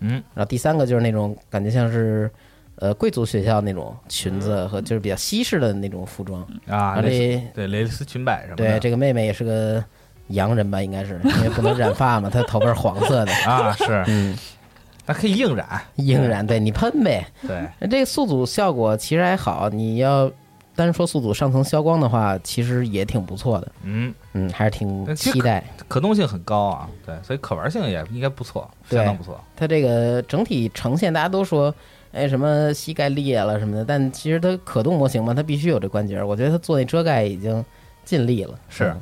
[0.00, 2.30] 嗯，然后第三个就是那种感觉像是
[2.80, 6.40] 呃贵族学校那种裙子和就是比较西式的那种服装。
[6.66, 8.64] 啊，然后蕾丝这对蕾丝裙摆什么的。
[8.64, 9.82] 对这个妹妹也是个
[10.28, 13.32] 洋人吧，应该是 因为不能染发嘛，她头发是黄色的。
[13.46, 14.36] 啊，是，嗯，
[15.06, 15.80] 那可以硬染。
[15.96, 17.26] 硬染，对你喷呗。
[17.46, 20.30] 对，这个宿主效果其实还好，你要
[20.76, 23.72] 单说宿主上层消光的话，其实也挺不错的。
[23.82, 25.64] 嗯，嗯，还是挺期待。
[25.88, 26.88] 可动性很高啊。
[27.04, 29.42] 对，所以可玩性也应该不错，对相当不错。
[29.56, 31.74] 它这个整体呈现，大家都说，
[32.18, 36.22] 哎，什么膝盖裂了什么的，但其实它可动模型嘛，它必须有这关节。
[36.22, 37.64] 我觉得它做那遮盖已经
[38.04, 38.58] 尽力了。
[38.68, 38.94] 是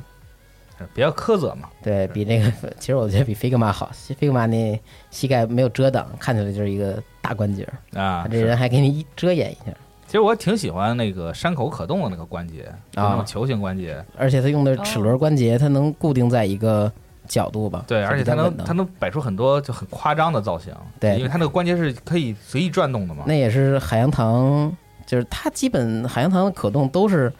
[0.93, 1.67] 比较苛责嘛。
[1.81, 3.91] 对比那个， 其实我觉得比 Figma 好。
[4.19, 9.75] Figma 那膝盖没有遮挡，看起来就是一个大关节，啊，这人还给你遮掩一下。
[10.05, 12.63] 其实我挺喜欢那个山口可动的那个关节，
[12.95, 14.01] 啊那种球形关节。
[14.15, 16.89] 而且它用的齿轮关节，它能固定在一个
[17.27, 17.83] 角度吧？
[17.87, 20.73] 对，而且它能它能摆出很多就很夸张的造型。
[20.99, 23.23] 对因为它那个关节是可以随意转动的嘛。
[23.27, 27.31] 那也是海洋堂，就是它基本海洋堂的可动都是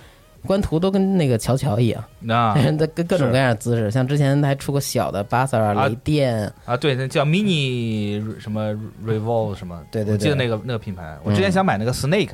[0.45, 8.71] 官图都跟那个乔乔一样，那 它跟各种各样的姿势，像之前还出过小的巴萨啊、啊雷电，啊，对，那叫 mini 什么
[9.05, 12.29] revolve 什么，对对我记得那个那个品牌，我之前嗯想买那个 snake，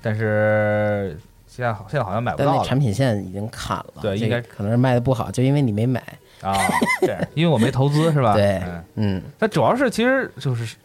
[0.00, 6.02] 但是现在好现在好像买不到了但那产品线已经砍了，对应该可能是卖的不好，就因为你没买。
[6.42, 6.54] 啊，
[7.00, 8.34] 对，因为我没投资是吧？
[8.34, 8.62] 对
[8.94, 10.76] 嗯，它，主要是其实就是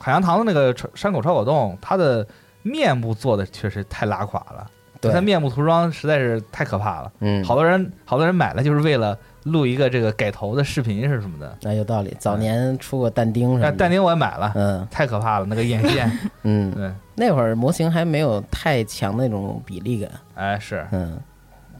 [0.00, 2.26] 海洋堂的那个川山口超果冻，它的
[2.62, 4.66] 面部做的确实太拉垮了，
[5.00, 7.12] 对它面部涂装实在是太可怕了。
[7.20, 11.56] 嗯，好多人好多人买了就是为了录一个这个改头的视频是什么的。
[11.60, 12.16] 那有道理。
[12.18, 16.10] 早年出过但丁什么的，但但丁我也买了，嗯太可怕了，那个眼线，
[16.44, 21.18] 嗯，对，那会儿模型还没有太强那种比例感，哎是，嗯。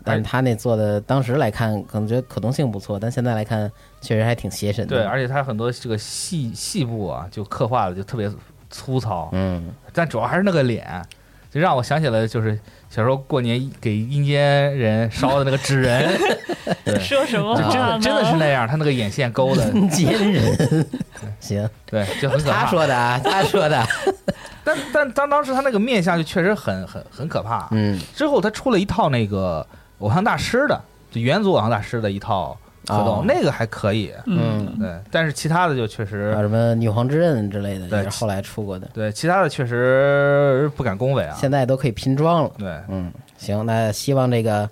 [0.04, 4.96] 但是他那做的，当时来看可能觉得可动性不错，但现在来看确实还挺邪神的。
[4.96, 8.30] 对，而且他很多这个细细部啊，就刻画的就特别
[8.70, 11.02] 粗糙，嗯，但主要还是那个脸，
[11.50, 12.58] 就让我想起了就是
[12.90, 16.12] 小时候过年给阴间人烧的那个纸人，
[16.84, 17.70] 对，说什么就话？
[17.70, 20.86] 真的真的是那样，他那个眼线勾的，奸人，
[21.40, 22.64] 行，对，就很可怕。
[22.64, 23.86] 他说的啊，他说的，
[24.64, 27.68] 但但当当时他那个面相就确实很很很可怕。
[27.70, 29.66] 嗯，之后他出了一套那个
[29.98, 30.80] 偶像大师的，
[31.10, 34.12] 就元祖偶像大师的一套活动，哦那个还可以。
[34.26, 41.34] 嗯，对，但是其他的就确还有实，什么女皇之刃之类的，对也是后来出过的，对，其他的确实不敢恭维啊。
[41.38, 42.50] 现在都可以拼装了。
[42.58, 44.68] 对，嗯，行，那希望这个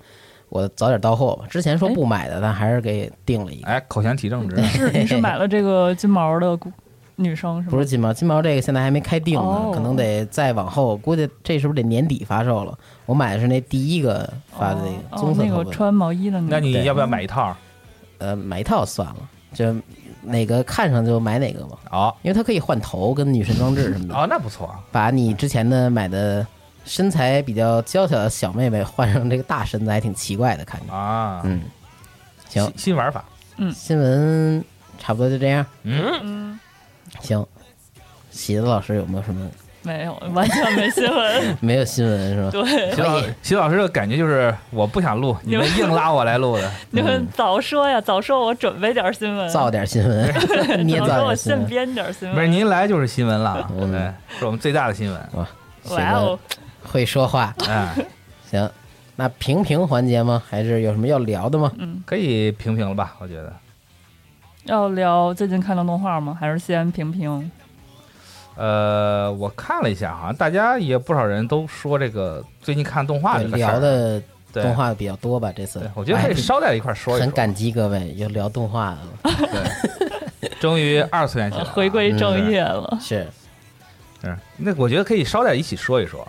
[0.51, 1.47] 我早点到货吧。
[1.49, 3.69] 之前说不买的，但还是给定了一个。
[3.69, 4.63] 哎，口嫌体正直。
[4.65, 6.71] 是你是买了这个金毛的姑
[7.17, 7.71] 女生是吗？
[7.71, 12.77] 不是金毛，金毛这个现在还没开定呢，哦可能得再往后，估计这是不是得年底发售了？
[13.07, 17.55] 我买的是那第一个发的那个哦棕色头发的，个穿毛衣的那个，那你要不要买一套？
[18.19, 19.17] 呃，买一套算了，
[19.53, 19.75] 就
[20.23, 24.67] 哪个看上就买哪个吧，哦因为它可以换头跟女神装置什么的，哦，那不错。
[24.69, 26.47] 啊把你之前的买的
[26.85, 30.93] 身材比较娇小的小妹妹换上这个大身子，还挺奇怪的，看着。
[30.93, 31.63] 啊，嗯，
[32.49, 33.25] 行新，玩法。
[33.59, 34.65] 嗯新闻
[34.99, 35.65] 差不多就这样。
[35.83, 36.61] 嗯，嗯，
[37.21, 37.47] 行，
[38.31, 39.51] 喜子老师有没有什么？
[39.85, 41.57] 没有，完全没新闻。
[41.61, 42.51] 没有新闻是吧？
[42.53, 46.71] 对，徐老徐老师的感觉就是我不想录，你们硬拉我来录的。
[46.91, 50.33] 你们早说呀，早说我准备点新闻，造点新闻，
[50.87, 51.61] 你早说我造点新闻。
[51.61, 52.37] 现编点新闻。
[52.37, 55.29] 不是您来就是新闻了，我们，是我们最大的新闻。
[55.33, 55.49] 哇，
[56.13, 56.39] 哦，
[56.85, 57.53] 会说话。
[57.67, 57.93] 哎，
[58.49, 58.71] 行，
[59.17, 60.41] 那评评环节吗？
[60.49, 61.73] 还是有什么要聊的吗？
[62.07, 63.17] 可以评评了吧？
[63.19, 63.53] 我觉得，
[64.65, 66.37] 要聊最近看的动画吗？
[66.39, 67.51] 还是先评评？
[68.55, 74.23] 呃，我看了一下，好像大家也不少人都说这个最近看动画对这个聊的
[74.53, 75.51] 动画比较多吧？
[75.57, 77.25] 这次，我觉得可以哎捎带一块儿说一说。
[77.25, 82.99] 很感激各位又聊动画了，对，终于二次元起来了， 回归正业了。
[83.01, 83.27] 是，
[84.21, 86.27] 是那我觉得可以捎带一起说一说。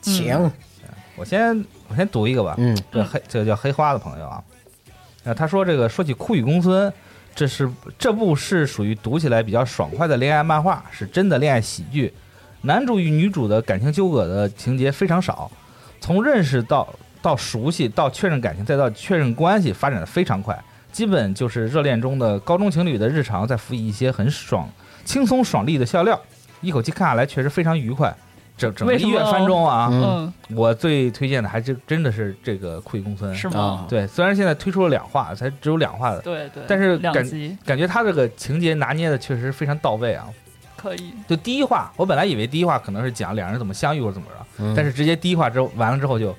[0.00, 0.50] 请，
[1.14, 4.42] 我先我先读一个吧，嗯这黑这个叫黑花的朋友啊，
[5.24, 6.90] 呃，他说这个说起酷与公孙，
[7.36, 12.12] 这是这部是属于读起来比较爽快的恋爱漫画，是真的恋爱喜剧。
[12.62, 15.48] 男主与女主的感情纠葛的情节非常少，
[16.00, 16.88] 从认识到
[17.20, 20.58] 到熟悉到确认感情，再到确认关系，发展的非常快，
[20.90, 24.66] 基本就是热恋中的高中情侣的日常，再辅以一些很爽、
[25.04, 26.18] 轻松爽利的笑料，
[26.62, 28.16] 一口气看下来确实非常愉快。
[28.56, 33.34] 整整一月番中啊，我最推荐的还是真的是这个酷与公孙。
[33.34, 33.86] 是啊吗？
[33.88, 37.14] 对，虽然现在推出了两话，才只有两话的，对对，但是感
[37.64, 40.26] 感觉他这个情节拿捏的确实非常到位啊。
[40.76, 41.12] 可以。
[41.28, 46.34] 就第一话，我本来以为第一话可能是讲两人怎么相遇或者怎么着，嗯但是直接第一话之后完了之后就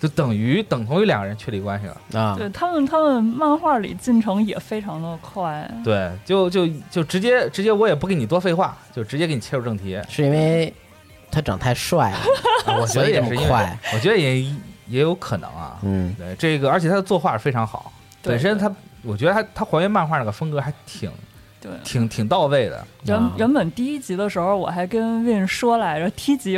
[0.00, 2.20] 就等于等同于两个人确立关系了。
[2.20, 5.68] 啊，对他们，他们漫画里进程也非常的快。
[5.82, 10.00] 对，就就就直接直接我也不跟你多废话，就直接给你切入正题。
[10.08, 10.72] 是因为
[11.30, 12.18] 他长太帅了，
[12.72, 14.42] 啊 我觉得也是因为快，我觉得也
[14.88, 15.78] 也有可能啊。
[15.82, 18.70] 嗯对这个，而且他的作画非常好，对本身他
[19.02, 21.10] 我觉得他他还原漫画那个风格还挺
[21.60, 22.84] 对，挺挺到位的。
[23.04, 26.56] 原啊原本第一集的时候，我还跟 Win 说来着，第一集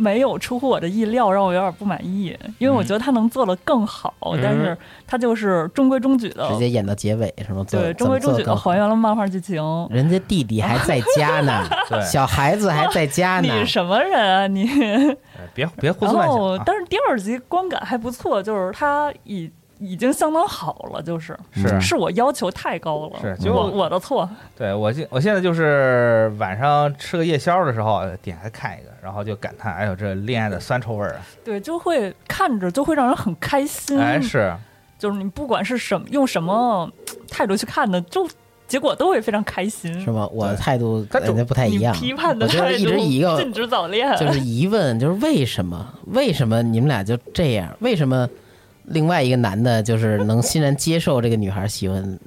[0.00, 7.64] 没有出乎我的意料，让我有点不满意，因为我觉得他能做得更好，嗯但是他就是中规中矩的直，接演到结尾是吗？
[7.70, 9.62] 对中规中矩的还原了漫画剧情。
[9.90, 14.66] 人家弟弟还在家呢，对， 小孩子还在家呢你，什么人啊你？
[15.38, 16.58] 哎别别胡然思乱想，啊。
[16.58, 24.28] 后但是第二集观感还不错，就是他已已经相当好了，就是是是我要求太高了，是就我我的错。
[24.56, 31.20] 对我现我现在就是晚上吃个夜宵的时候点开看一个，然后就感叹，哎呦这恋爱的酸臭味儿啊！
[31.42, 33.98] 对，就会看着就会让人很开心。
[33.98, 34.54] 哎是，
[34.98, 36.90] 就是你不管是什么用什么
[37.30, 38.28] 态度去看的，就
[38.68, 39.98] 结果都会非常开心。
[40.00, 40.28] 是吗？
[40.30, 45.94] 我的态度跟人家不太一样，批判的态度一直以一个禁止早恋，就是疑问，就是为什么？
[46.08, 47.74] 为什么你们俩就这样？
[47.80, 48.28] 为什么
[48.90, 52.18] 另外一个男的就是 能欣然接受这个女孩喜欢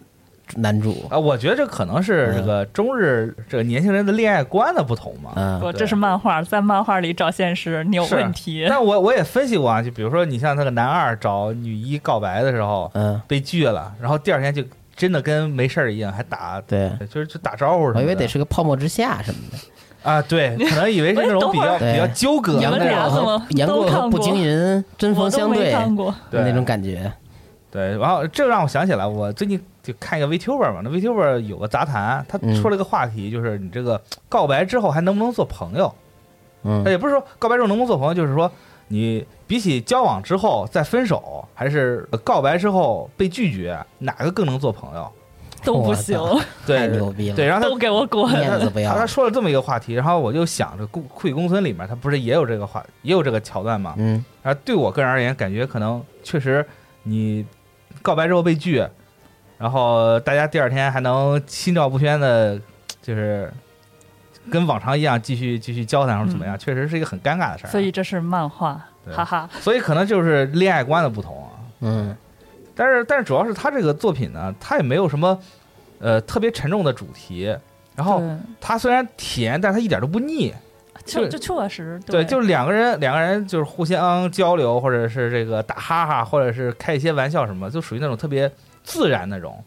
[0.55, 1.05] 男主？
[1.09, 5.31] 啊，我觉得这可能是这个中日这个年轻人的恋爱观的不同嘛。
[5.35, 8.65] 嗯不，这是漫画，在漫画里找现实，你有问题。
[8.69, 14.63] 但我我也分析过啊，就比如说你像那个男二找女一告白的时候嗯，被拒了，然后第二天就
[14.95, 17.99] 真的跟没事儿一样，还打，对，就是就打招呼什么的。
[17.99, 19.57] 我以为得是个泡沫之夏什么的。
[20.03, 27.11] 啊，对，可能以为是那种比较比较纠葛你们杨过俩怎么和杨过都看过和步惊云针锋我都没相对看过，对那种感觉。
[27.71, 35.91] 对，然后这让我想起来，我最近就看一个 VTuber 嘛，那 VTuber 有个杂谈，他嗯说了一个话题，就是你这个告白之后还能不能做朋友？
[36.63, 38.51] 嗯那也不是说告白之后能不能做朋友，就是说
[38.89, 45.11] 你比起交往之后再分手，还是告白之后被拒绝，哪个更能做朋友？
[45.63, 46.19] 都不行，
[46.65, 47.35] 对太牛逼了！
[47.35, 48.29] 对，然后他都给我滚！
[48.31, 53.93] 面子不要他他说了这么一个话题，然后我就想着《酷酷与公孙》里面，他不是也有这个话，也有这个桥段嘛？
[53.97, 56.65] 嗯，啊，对我个人而言，感觉可能确实
[57.03, 57.45] 你
[58.01, 58.85] 告白之后被拒，
[59.57, 62.59] 然后大家第二天还能心照不宣的，
[63.01, 63.51] 就是
[64.51, 67.71] 跟往常一样继续继续交谈或者怎么样，确实是一个很尴尬的事儿啊。
[67.71, 69.49] 所以这是漫画，哈哈。
[69.61, 71.49] 所以可能就是恋爱观的不同啊。
[71.85, 72.15] 嗯，
[72.75, 75.39] 但是但是主要是他这个作品呢，他也没有什么
[75.99, 77.55] 呃特别沉重的主题，
[77.95, 78.21] 然后
[78.59, 80.53] 他虽然甜，但他一点都不腻。
[81.05, 88.49] 就就确实对，就是两个人，两个人就是互相交流，或者是这个打哈哈，或者是开一些玩笑什么，就属于那种特别
[88.83, 89.61] 自然那种，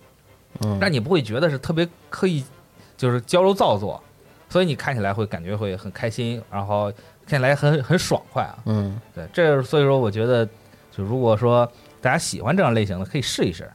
[0.65, 0.79] 嗯。
[0.81, 2.43] 让你不会觉得是特别刻意，
[2.97, 4.03] 就是交流造作，
[4.49, 6.91] 所以你看起来会感觉会很开心，然后
[7.27, 8.57] 看起来很很爽快啊。
[8.65, 10.47] 嗯，对，这所以说我觉得，
[10.91, 11.71] 就如果说
[12.07, 13.69] 大家喜欢这样类型的，可以试一试。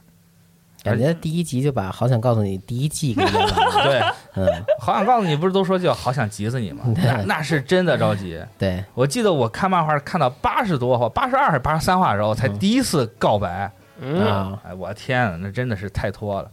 [0.82, 3.84] 感觉第一集就把《好想告诉你》第一季给演完了。
[3.84, 4.00] 对，
[4.36, 4.48] 嗯，
[4.80, 6.82] 好想告诉你，不是都说叫好想急死你吗？
[6.96, 8.42] 那那是真的着急。
[8.56, 13.70] 对，我记得我看漫画看到八十多话，八十二还是八十三话的时候，才第一次告白。
[14.00, 16.50] 嗯，啊，哎，我天啊，那真的是太拖了。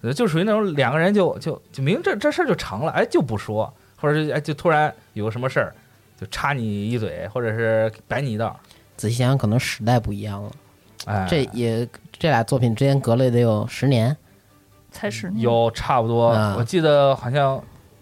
[0.00, 5.72] 呃就属于那种两个人就就就明这这事儿就成了，哎就不说，或者是哎就突然有个什么事儿，
[6.20, 8.58] 就插你一嘴，或者是摆你一道。
[8.96, 10.50] 仔细想想，可能时代不一样了。
[11.06, 14.16] 哎，这也这俩作品之间隔了得有十年。
[14.90, 17.58] 才十年，有差不多，啊我记得好像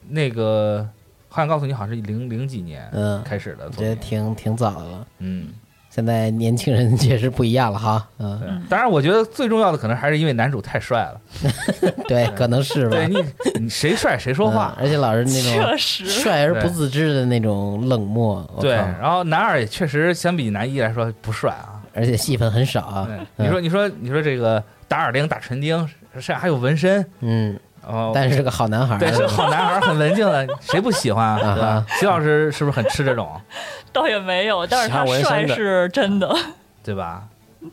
[0.08, 0.84] 那个
[1.28, 4.18] 好想告诉你，好像是零零几年嗯，开始的我觉得品。
[4.18, 5.06] 挺挺早的了。
[5.20, 5.46] 嗯，
[5.88, 11.20] 现在年轻人确实不一样了哈，嗯，当然，我觉得最重要的可能还是因为男主太帅了。
[12.08, 12.96] 对，可能是吧。
[12.96, 13.24] 对你，
[13.60, 14.82] 你谁帅谁说话嗯。
[14.82, 21.79] 而且老是那确种实，帅而不自知的那种冷漠，我对，靠然后男二也确实相比男一来说不帅啊。
[21.94, 31.40] 而且戏份很少啊对，，你说你说你说这个打耳钉、打唇钉，是还有纹身，嗯，哦，但是是个好男孩儿，对，是个好男孩，很文静的，谁不喜欢啊？
[31.42, 31.86] 啊对吧？
[32.00, 33.40] 徐老师是不是很吃这种？
[33.92, 36.34] 倒也没有，但是他帅是真的。
[36.82, 37.24] 对吧？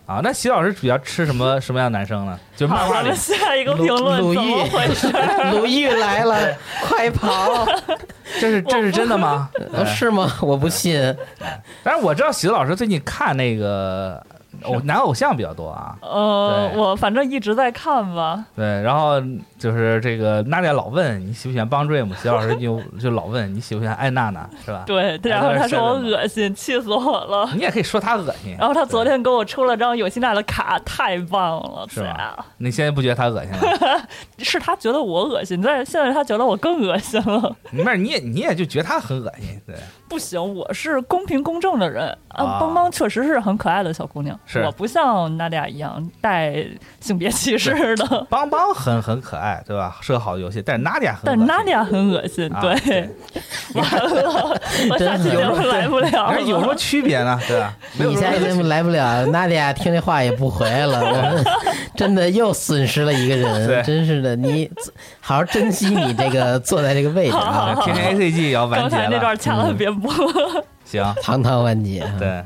[0.06, 2.38] 啊，那徐老师比较吃什么什么样的男生呢？
[2.56, 5.08] 就是漫好，画里下一个评论鲁豫怎么回事？
[5.58, 7.66] 鲁豫来了，快跑！
[8.40, 9.50] 这是这是真的吗？
[9.74, 10.32] 哦，是吗？
[10.42, 11.16] 我不信。
[11.84, 14.22] 但是我知道徐老师最近看那个
[14.64, 18.44] 偶男偶像比较多啊，呃，我反正一直在看吧。
[18.56, 19.22] 对，然后
[19.58, 24.84] 就是这个娜姐老问你喜不喜欢帮 Dream，徐老师就 就老问你喜不喜欢艾娜娜，是吧？
[24.86, 27.50] 对，然后他说我恶心，气死我了。
[27.54, 32.46] 你也可以说他恶心，然后他昨天给我出了张有心娜的卡，太棒了，是吧吧？
[32.58, 34.02] 你现在不觉得他恶心了？
[34.40, 37.56] 是他觉得我恶心，但是现在他觉得我更恶心了。
[37.72, 39.76] 没事，你也你也就觉得他很恶心，对，
[40.08, 42.60] 不行，我是公平公正的人啊啊！
[42.60, 46.56] 邦邦确实是很可爱的小姑娘，是我不像娜迪亚一样带
[47.00, 49.98] 性别歧视的，邦邦很很可爱，对吧？
[50.02, 52.52] 是个好游戏，但是娜迪亚很但心，娜迪亚很恶心。
[52.54, 53.10] 啊对，
[53.76, 56.74] 完了，我下期节目来不了有什么。
[56.78, 57.40] 区别呢？
[57.48, 57.74] 对吧？
[58.00, 61.46] 你节目来不了，娜迪亚听这话也不回来了，我 们
[61.96, 64.70] 真的又损失了一个人，真是的，你
[65.20, 70.14] 好好珍惜你这个坐在这个位置啊，天天 A C G 也要完结了，才那段掐了别播。
[70.86, 72.00] 行，堂堂完结。
[72.18, 72.44] 对，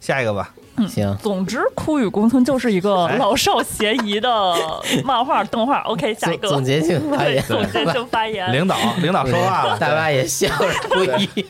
[0.00, 0.50] 下一个吧，
[0.88, 3.16] 行，总之，《枯与宫村》就是一个哎。
[3.16, 4.28] 老少咸宜的
[5.04, 5.80] 漫画动画。
[5.80, 6.48] OK，下一个。
[6.48, 8.52] 总总结性发言，总结性发言。
[8.52, 11.46] 领导领导说话了，大巴也笑着故意。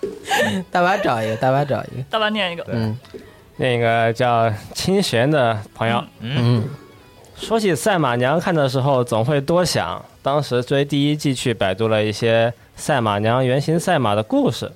[0.70, 2.02] 大巴找一个，大巴找一个。
[2.10, 2.74] 大巴念一个，对。
[2.74, 2.98] 嗯
[3.56, 6.64] 那个叫清玄的朋友，嗯。
[7.36, 10.02] 说起赛马娘，看的时候总会多想。
[10.22, 14.70] 当时追第一季去百度了一些赛马娘原型赛马的故事，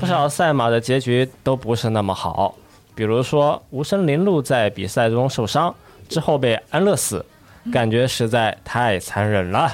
[0.00, 2.54] 不少赛马的结局都不是那么好。
[2.94, 5.74] 比如说无声林路在比赛中受伤
[6.08, 7.24] 之后被安乐死，
[7.70, 9.70] 感觉实在太残忍了。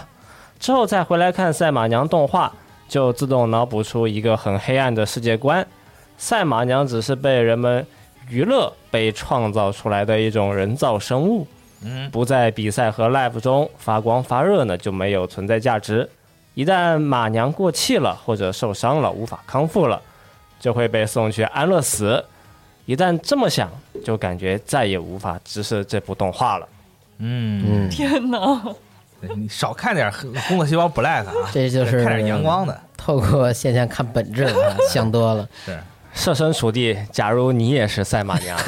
[0.59, 2.53] 之后再回来看赛马娘动画，
[2.89, 5.65] 就自动脑补出一个很黑暗的世界观。
[6.19, 7.87] 赛马娘只是被人们
[8.29, 11.47] 娱乐、被创造出来的一种人造生物。
[11.85, 16.09] 嗯，不在比赛和 live 中发光发热呢，就没有存在价值。
[16.55, 20.01] 一旦马娘过气了或者受伤了，无法康复了，
[20.59, 22.25] 就会被送去安乐死。
[22.85, 23.71] 一旦这么想，
[24.05, 26.69] 就感觉再也无法直视这部动画了。
[27.19, 28.63] 嗯，嗯，天哪！
[29.35, 30.09] 你少看点
[30.49, 35.49] 《工作细胞 Black》啊，这就是看点阳光的，透过现象看本质了啊， 想多了。
[35.65, 35.77] 是
[36.17, 38.59] 设身处地，假如你也是赛马娘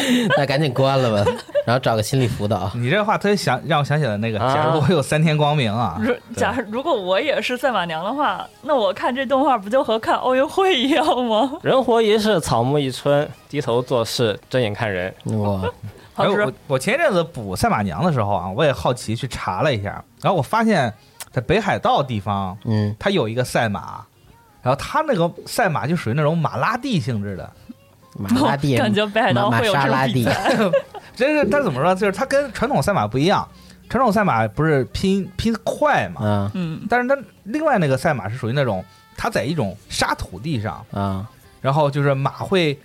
[0.36, 1.32] 那赶紧关了吧，
[1.66, 2.70] 然后找个心理辅导。
[2.74, 11.52] 你这话特别想让我想起了那个，啊假如我有三天光明啊，如假如如果我也是赛马娘的话，那我看这动画不就和看奥运会一样吗？
[11.62, 15.12] 人活一世，草木一春，低头做事，睁眼看人。
[15.38, 15.60] 哇，
[16.14, 20.92] 好吃哎我我前一阵子补赛马娘的时候啊，我也好奇去查了一下，然后我发现，
[21.30, 24.04] 在北海道地方，嗯，它有一个赛马，
[24.62, 27.50] 然后他那个赛马就属于那种马拉蒂性质的，
[28.18, 30.56] 马拉蒂，感觉北海道马会有这种比赛。
[31.16, 31.94] 这是它怎么说？
[31.94, 33.46] 就是他跟传统赛马不一样，
[33.88, 38.84] 传统赛马不是拼拼快嘛，啊嗯，但是他另外那个赛马是属于那种
[39.16, 41.28] 他在一种沙土地上，啊
[41.60, 42.78] 然后就是马会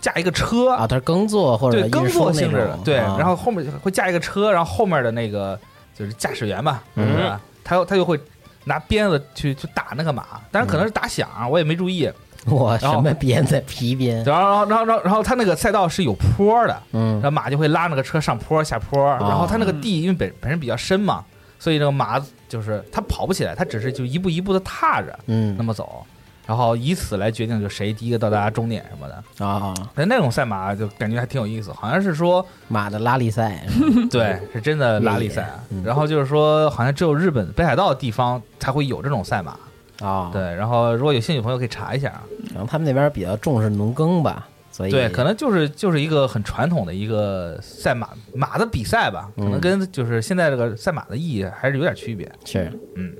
[0.00, 0.70] 驾一个车。
[0.72, 3.16] 啊，它是耕作或者对，耕作性质的，对，啊。
[3.18, 5.58] 然后后面会驾一个车，然后后面的那个
[5.94, 7.38] 就是驾驶员吧，嗯？
[7.64, 8.20] 他他就会
[8.64, 12.10] 拿鞭子去去打那个马，但是可能是打响，我也没注意。
[12.46, 21.22] 哇，什么鞭子皮鞭，然后然后然后然后他那个赛道是有坡的，嗯然后马就会拉那个车上坡下坡，然后他那个地因为本本身比较深嘛，
[21.58, 22.18] 所以那个马
[22.48, 26.02] 就是他跑不起来，他只是就一步一步的踏着嗯那么走。
[26.50, 33.64] 然后以此来决定就谁第一个到达终点什么的，啊，但那种赛马就感觉还挺有意思，好像是说马的拉力赛，
[34.10, 35.48] 对，是真的拉力赛
[35.84, 39.56] 然后就是说，好像只有日本北海道的地方才会有这种赛马。
[40.04, 42.24] 啊，对，然后如果有兴趣的朋友可以查一下啊。
[42.52, 49.60] 然后他们那边比较重视农耕吧，所以对，可能就是就是一个很传统的一个赛马马的比赛吧，可能嗯。
[49.60, 52.28] 跟就是现在这个赛马的意义还是有点区别。
[52.44, 52.72] 是。
[52.96, 53.14] 嗯，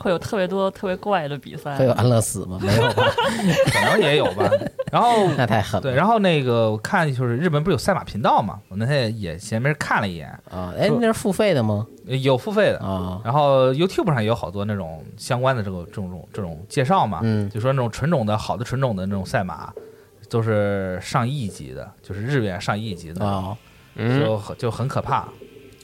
[0.00, 1.84] 会有特别多特别怪的比赛会。
[1.84, 2.58] 有安乐死吗？
[2.60, 3.04] 没有吧？
[3.72, 4.50] 可能也有吧。
[4.90, 5.82] 然后 那太狠了。
[5.82, 11.86] 对，然后那个我看就是日本不是有赛马频道嘛，我那天也闲没事看了一眼，啊，哎，那是付费的吗？
[12.08, 12.78] 呃有付费的。
[12.80, 19.72] 啊，然后 YouTube 上也有好多那种相关的这个这种这种介绍嘛，嗯就说那种纯种的好的纯种的那种赛马，
[20.28, 23.56] 都是上亿级的，就是日元上亿级的，哦，
[23.96, 25.28] 嗯，就很就很可怕。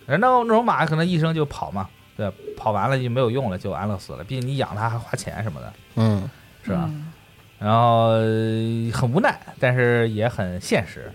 [0.06, 4.24] 人那那种马可能一生就跑嘛，对，跑完了就没有用了，就安乐死了。
[4.24, 6.28] 毕竟你养它还花钱什么的，嗯，
[6.62, 6.84] 是吧？
[6.86, 7.12] 嗯
[7.58, 11.10] 然后呃很无奈，但是也很现实。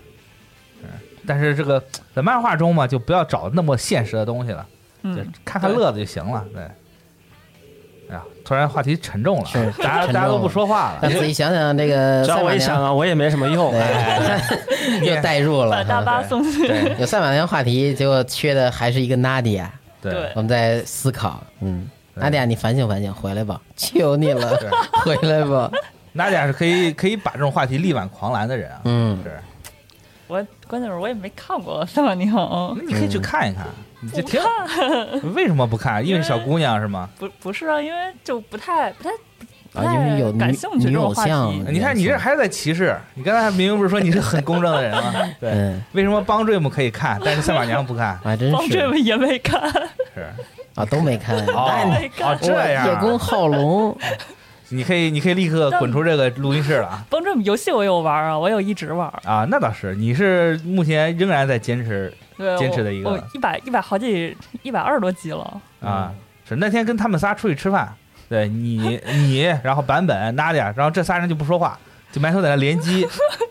[0.82, 0.88] 嗯，
[1.24, 1.80] 但是这个
[2.12, 4.66] 在漫画中嘛，就不要找那么现实的东西了，
[5.04, 6.44] 就嗯，看看乐子就行了。
[6.52, 6.62] 对。
[8.10, 10.98] 哎呀，突然话题沉重了，是大家大家都不说话了。
[11.02, 13.72] 但仔细想想，这个只要赛马娘我一想啊，我也没什么用。
[13.78, 14.42] 哎
[15.00, 15.84] 又带入把了。
[15.84, 16.66] 大巴送去。
[16.66, 19.68] 对有赛马娘话题，结果缺的还是一个 Nadia。
[20.02, 20.12] 对。
[20.12, 20.32] 对。
[20.34, 21.88] 我们在思考，嗯。
[22.14, 24.58] 对，Nadia，你反省反省，回来吧， 求你了，
[25.04, 25.70] 回来吧。
[26.12, 28.80] 娜姐是可以可以把这种话题力挽狂澜的人啊。
[28.84, 29.40] 嗯，是，
[30.26, 32.36] 我关键是我也没看过《赛马娘》，
[32.76, 33.66] 那你可以去看一看，
[34.02, 34.38] 你就挺
[35.32, 36.06] 为什么不看？
[36.06, 37.08] 因为小姑娘是吗？
[37.18, 39.31] 不不是啊，因为就不太不太不
[39.74, 41.64] 啊，因为有感兴趣女这种话偶像题。
[41.70, 42.94] 你看你这还是在歧视。
[43.14, 45.12] 你刚才明明不是说你是很公正的人吗？
[45.40, 48.18] 对，嗯，为什么帮 dream 可以看，但是赛马娘不看？
[48.22, 49.60] 还真是帮 dream 也没看，
[50.14, 50.26] 是
[50.74, 51.36] 啊，都没看。
[51.46, 51.70] 哦
[52.40, 53.96] 这样叶公啊，好龙，
[54.68, 57.04] 你可以你可以立刻滚出这个录音室了啊！
[57.08, 59.06] 帮这们游戏我有玩啊，我有一直玩。
[59.24, 65.60] 啊，那倒是，你是目前仍然在坚持对，坚持的一个我一百一百好几一百二十多级了。
[65.80, 66.12] 啊，
[66.48, 67.92] 是那天跟他们仨出去吃饭，
[68.32, 71.78] 对你你，然后版本 Nadia，然后这仨人就不说话，
[72.10, 73.06] 就埋头在那联机。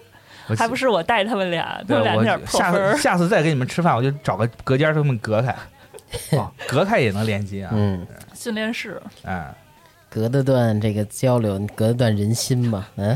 [0.57, 2.97] 还不是我带他们俩，他对我们俩那点破下次。
[2.97, 5.55] 下次再跟你们吃饭，我就找个隔间儿给他们隔开。
[6.35, 7.69] 哦，隔开也能联机啊！
[7.73, 9.53] 嗯，训练室，哎，
[10.09, 13.15] 隔得断这个交流，隔得断人心嘛，嗯，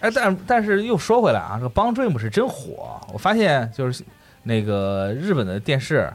[0.00, 3.00] 哎，但但是又说回来啊，这个帮 Dream 是真火。
[3.12, 4.04] 我发现就是
[4.42, 6.12] 那个日本的电视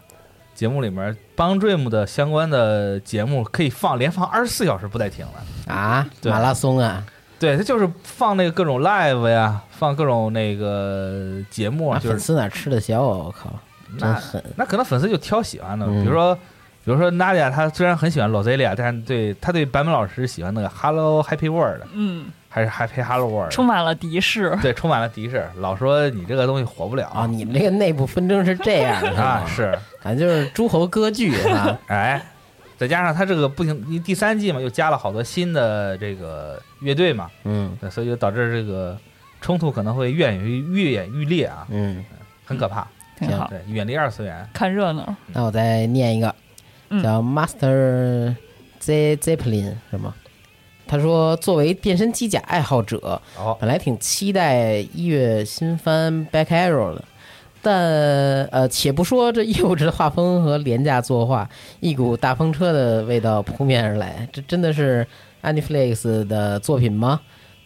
[0.56, 5.72] 节目里面，帮 Dream 的相关的节目可以放连放二十四小时不带停的。
[5.72, 7.03] 啊，对马拉松啊，
[7.38, 13.18] 对，他就是放那个各种 live 呀，放各种那个节目啊，就是粉丝哪吃得消啊？
[13.26, 13.53] 我靠，
[13.99, 14.41] 那狠。
[14.56, 16.34] 那可能粉丝就挑喜欢的，嗯比如说，
[16.86, 24.58] 比如说 Nadia，她虽然很喜欢 Loselia，但是对她对版本老师喜欢那个 Hello Happy World 嗯，还是 Happy Halloween，充满了敌视。
[24.62, 31.78] 对，充满了敌视，老说你这个东西火不了啊，你们这个内部纷争是这样的 是啊，是，反正就是诸侯割据啊。
[31.88, 32.22] 哎，
[32.78, 38.97] 再加上他这个不停，因为第三季嘛，又加了好多新的这个乐队嘛，嗯对所以就导致这个
[39.41, 42.06] 冲突可能会越演越越演愈烈啊，嗯，
[42.45, 42.88] 很可怕。
[43.20, 44.49] 挺好，对，远离二次元。
[44.53, 45.14] 看热闹。
[45.28, 46.34] 那我再念一个，
[46.89, 48.34] 嗯叫 Master
[48.80, 50.14] Z Zeppelin 是吗？
[50.88, 57.04] 他说，作为变身机甲爱好者，哦，本来挺期待一月新番《Back Arrow》的，
[57.62, 65.06] 但呃，且不说这幼稚的画风和廉价作画，一股大风车的味道扑面而来，这真的是
[65.42, 67.22] Aniflex 的作品吗？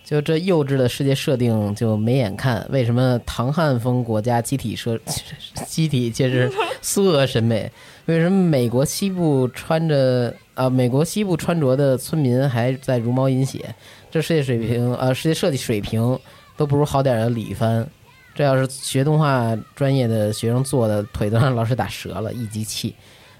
[0.05, 4.97] 就这幼稚的世界设定就没眼看，为什么唐汉风国家机体设
[5.67, 6.51] 机体却是
[6.81, 7.71] 苏俄审美？
[8.05, 13.73] 为什么美国西部穿着啊、美国西部穿着的村民还在茹毛饮血？
[14.11, 16.19] 这世界水平呃，世界设计水平
[16.57, 17.87] 都不如好点儿的李帆。
[18.35, 22.93] 这要是学动画专业的学生做的，腿都让老师打折了，一集气。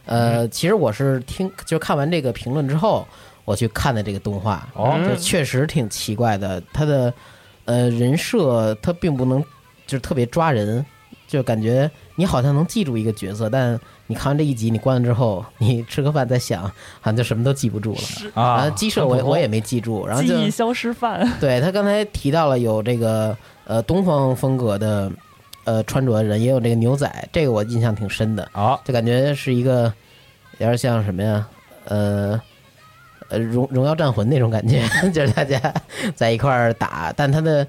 [0.05, 3.05] 呃，其实我是听，就是看完这个评论之后，
[3.43, 6.63] 我去看的这个动画，哦就确实挺奇怪的。
[6.71, 7.13] 他的
[7.65, 9.43] 呃人设，他并不能
[9.85, 10.85] 就是特别抓人，
[11.27, 13.77] 就感觉你好像能记住一个角色，但
[14.09, 16.71] 你看完这一集，你关了之后，你吃个饭再想，好
[17.05, 18.01] 像就什么都记不住了。
[18.33, 18.61] 然啊。
[18.63, 25.11] 后，鸡舍我我也没记住，然后就记忆消失饭， 对他刚才提到了有这个呃东方风格的
[25.63, 29.83] 呃穿着的人，也有这个牛仔，这个我印象挺深的，啊，就感觉是一个
[30.57, 31.47] 有点像什么呀？
[31.85, 32.41] 呃
[33.29, 34.81] 呃荣荣耀战魂那种感觉，
[35.13, 35.61] 就是大家
[36.15, 37.67] 在一块儿打，但他的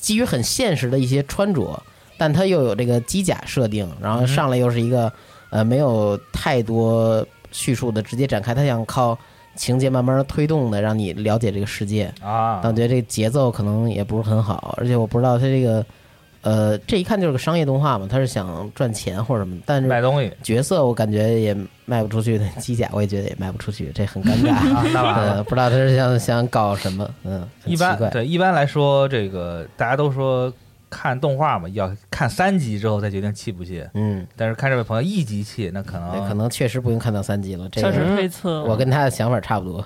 [0.00, 1.80] 基于很现实的一些穿着，
[2.16, 5.12] 但他又有这个机甲设定，然后上来又是一个
[5.50, 9.18] 呃没有太多叙述的直接展开，他想靠
[9.56, 12.12] 情节慢慢推动的，让你了解这个世界。
[12.22, 15.84] 啊但我觉得这个节奏可能也不是很好，而且我不知道他这个，
[16.42, 24.52] 呃，这一看就是个商业动画嘛，他是想赚钱或者什么，但是卖东西角色我感觉也卖不出去，机甲我也觉得也卖不出去，这很尴尬。
[24.76, 25.32] 啊，那完了。
[25.34, 27.76] 呃，不知道他是想想搞什么，嗯，一。
[27.76, 30.52] 般对一般来说，这个大家都说
[30.90, 33.84] 看动画嘛，要看三集之后再决定气不气。
[33.94, 37.68] 嗯，但是看这位朋友一集气，那可能对，可能确实不用看到三集了。
[37.68, 38.62] 这个确实推测。
[38.64, 39.84] 我跟他的想法差不多。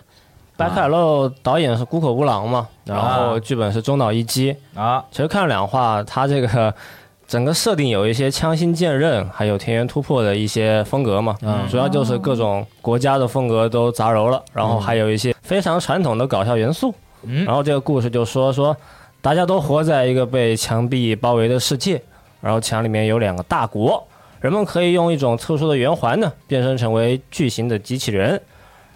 [0.56, 4.54] 白凯露导演是谷口吾郎嘛，然后剧本是中岛一基。
[4.74, 6.72] 啊，其实看了两话，他这个
[7.26, 11.34] 整个设定有一些枪心剑刃，还有田园突破的一些风格嘛。
[11.40, 16.94] 嗯主要就是各种国家的风格都杂糅了，然后还有一些非常传统的搞笑元素。
[17.24, 18.76] 嗯然后这个故事就说说，
[19.22, 22.02] 大家都活在一个被墙壁包围的世界，
[22.40, 24.04] 然后墙里面有两个大国，
[24.40, 28.38] 人们可以用一种特殊的圆环呢，变身成为巨型的机器人。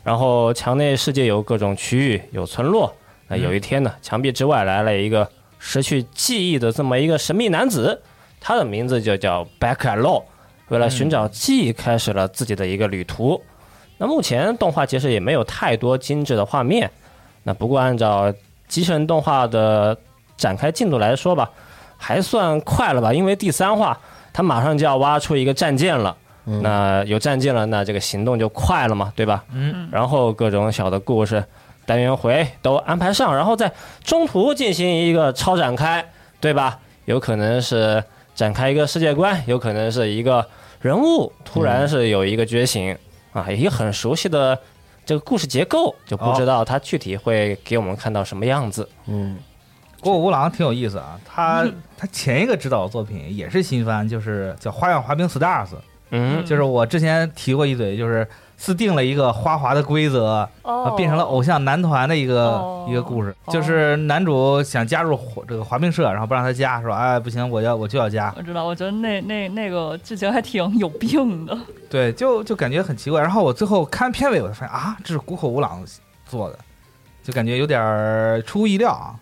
[0.02, 2.92] 然后墙内世界有各种区域，有村落。
[3.28, 5.28] 那有一天呢，墙壁之外来了一个
[5.60, 8.02] 失去记忆的这么一个神秘男子，
[8.40, 10.24] 他的名字就叫 Backalo。
[10.68, 13.40] 为了寻找记忆，开始了自己的一个旅途。
[13.98, 16.90] 那目前动画其实也没有太多精致的画面，
[17.44, 18.32] 那不过按照
[18.66, 19.96] 机器人动画的
[20.36, 21.50] 展开进度来说吧，
[21.96, 23.12] 还算快了吧？
[23.12, 23.98] 因为第三话
[24.32, 29.44] 他马上就要挖出一个战舰了，那有战舰了，那这个行动就快了嘛，对吧？
[29.52, 31.44] 嗯，然后各种小的故事、
[31.84, 33.72] 单元回都安排上，然后在
[34.04, 36.04] 中途进行一个超展开，
[36.40, 36.78] 对吧？
[37.06, 38.02] 有可能是
[38.34, 40.44] 展开一个世界观，有可能是一个
[40.80, 42.96] 人物突然是有一个觉醒、
[43.32, 44.58] 啊，一个很熟悉的
[45.04, 48.88] 这个故事结构，就不知道它具体会给我们看到什么样子。
[49.06, 49.38] 嗯
[50.00, 51.66] 国口吾郎挺有意思啊，他
[51.96, 55.66] 他前一个指导的作品也是新番，就是叫《花样滑冰 Stars》，
[56.10, 58.26] 嗯，就是我之前提过一嘴，就是
[58.56, 65.18] 自定了一个花滑的规则，哦，变成了偶像男团的一个、哦一个故事，哦就是男主想加入
[65.48, 71.58] 这个滑冰社，然后不让他加，说哎不行，我要我就要加，我知道，我觉得那那那个剧情还挺有病的。
[71.90, 73.20] 对，就就感觉很奇怪。
[73.20, 75.82] 然后我最后看片尾，我才发现啊，这是谷口吾郎
[76.24, 76.58] 做的，
[77.24, 79.18] 就感觉有点出乎意料啊。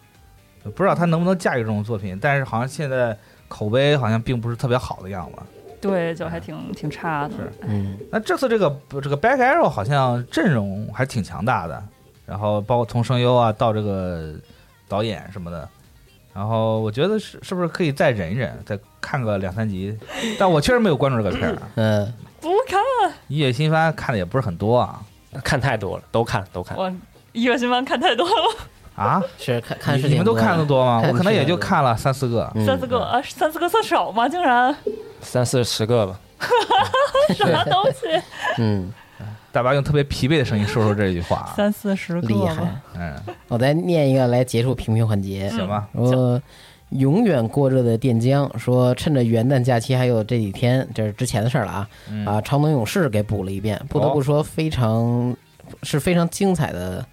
[0.70, 3.16] 不知道他能不能驾驭这种作品，但是好像现在
[3.48, 5.42] 口碑好像并不是特别好的样子。
[5.80, 7.34] 对，就还挺挺差的。
[7.36, 11.84] 是嗯那这次这个这个 Back Arrow 好像阵容还挺强大的，
[12.24, 14.34] 然后包括从声优啊到这个
[14.88, 15.68] 导演什么的，
[16.32, 19.94] 然后我觉得是是不是可以再忍一忍，再看个两三集？
[20.38, 22.80] 但我确实没有关注这个片儿啊， 嗯，不看，
[23.28, 25.02] 一月新番看的也不是很多啊
[25.42, 26.78] 看太多了，都看都看。
[26.78, 26.90] 我
[27.32, 28.56] 一月新番看太多了，
[28.94, 29.22] 啊！
[29.38, 31.02] 是看看你你们都视频多看的多吗？
[31.08, 32.50] 我可能也就看了三四个。
[32.54, 34.28] 嗯三四个啊，三四个算少吗？
[34.28, 34.74] 竟然
[35.20, 36.20] 三四十个吧，
[37.34, 38.06] 什么东西？
[38.58, 38.92] 嗯
[39.52, 42.56] 大巴用特别疲惫的声音说出这句话，三四十个厉害。
[42.98, 43.14] 嗯，
[43.46, 45.48] 我再念一个来结束评评环节。
[45.50, 46.42] 行吧，说
[46.90, 51.88] 永远过热的电浆说，趁着元旦假期还有这几天，这是之前的事儿了啊。
[52.10, 55.34] 嗯啊，超能勇士给补了一遍，不得不说非常、
[55.84, 57.06] 是非常精彩的，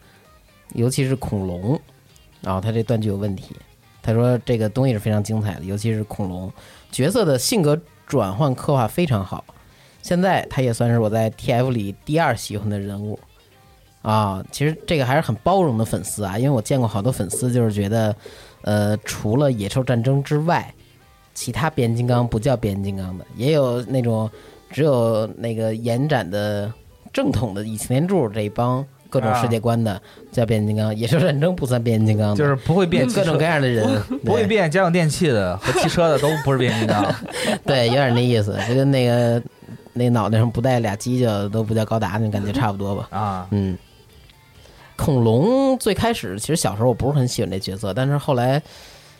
[0.73, 1.79] 尤其是恐龙。
[2.41, 3.55] 然后他这段句有问题，
[4.01, 6.51] 他说这个东西是非常精彩的，尤其是恐龙
[6.91, 9.45] 角色的性格转换刻画非常好。
[10.01, 13.19] 现在他也算是我在 TF 里第二喜欢的人物
[14.01, 14.43] 啊。
[14.51, 18.15] 其实这个还是很包容的粉丝啊，因为我见过好多粉丝就是觉得，
[18.63, 20.73] 呃，除了野兽战争之外，
[21.35, 24.27] 其他变形金刚不叫变形金刚的，也有那种
[24.71, 26.73] 只有那个延展的
[27.13, 30.01] 正统的倚擎天柱这一帮各种世界观的
[30.31, 37.13] 叫变形金刚，野兽战争不算变形金刚，就是不会变各种各样的人，不会变家用电器的和汽车的都不是变形金刚。
[37.67, 39.43] 对，有点那意思，就跟那个
[39.91, 43.07] 那脑袋上不带俩犄角都不叫高达，那感觉差不多吧。
[43.15, 43.77] 啊，嗯，
[44.95, 48.61] 恐龙最开始其实小时候我不是很喜欢这角色，但是后来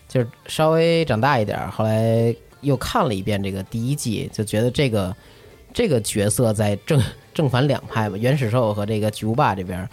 [0.08, 5.14] 就是稍微长大一点儿，后来又看了一遍这个第一季，就觉得这个
[5.74, 7.02] 这个角色在正
[7.34, 9.88] 正反两派吧，原始兽和这个巨无霸这边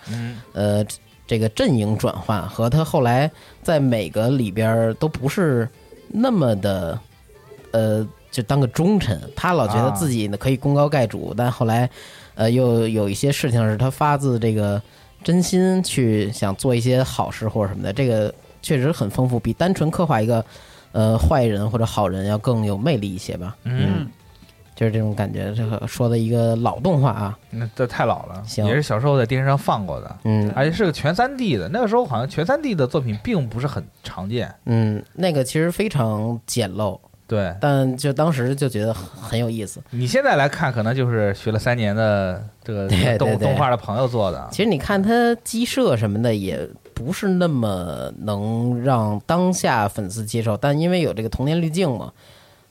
[0.52, 0.84] 呃，
[1.26, 3.30] 这个阵营转换和他后来
[3.62, 5.68] 在每个里边儿都不是
[6.08, 6.98] 那么的，
[7.70, 9.20] 呃，就当个忠臣。
[9.36, 11.88] 他老觉得自己呢可以功高盖主，但后来，
[12.34, 14.82] 呃，又有一些事情是他发自这个
[15.22, 17.92] 真心去想做一些好事或者什么的。
[17.92, 20.44] 这个确实很丰富，比单纯刻画一个
[20.92, 23.56] 呃坏人或者好人要更有魅力一些吧。
[23.64, 24.08] 嗯，
[24.78, 25.52] 就是这种感觉。
[25.54, 31.68] 这个说的一个老动画啊，那这太老了，行也是小时候在电视上放过的，嗯而且是个全三 D 的。
[31.70, 34.54] 那个时候好像全三 D 的作品并不是很常见。
[34.66, 36.96] 嗯，那个其实非常简陋。
[37.26, 39.82] 对但就当时就觉得很很有意思。
[39.90, 44.48] 你现在来看，可能就是学了三年的这个动动画的朋友做的。
[44.50, 52.10] 其实你看它鸡舍什么的，也不是那么能让当下粉丝接受，但因为有这个童年滤镜嘛，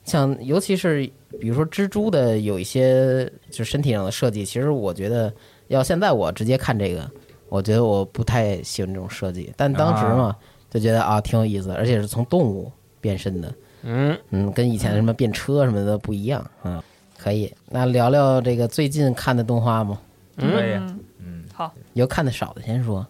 [0.04, 1.08] 像尤其是
[1.40, 5.32] 比如说蜘蛛的有一些就身体上的设计，其实我觉得
[5.68, 7.10] 要现在我直接看这个，
[7.48, 10.34] 我觉得我不太喜欢这种设计，但当时嘛
[10.70, 12.70] 就觉得啊挺有意思，而且是从动物
[13.00, 16.82] 变身的，嗯，嗯，跟以前什么变车什么的不一样啊。
[17.18, 19.98] 可以，那聊聊这个最近看的动画吗？
[20.36, 23.06] 可以，嗯，嗯，好，有看的少的先说。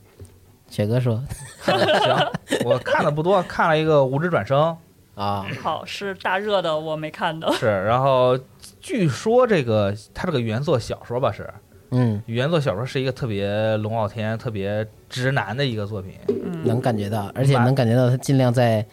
[0.70, 1.22] 雪哥说
[1.64, 4.76] 行，我看的不多，看了一个《无职转生
[5.18, 7.50] 啊，好是大热的，我没看到》，。
[7.56, 8.38] 是，然后
[8.80, 11.48] 据说这个他这个原作小说吧是。
[11.90, 16.14] 嗯，原作小说是一个特别龙傲天、特别直男的一个作品，
[16.62, 18.86] 能感觉到，而且能感觉到他尽量在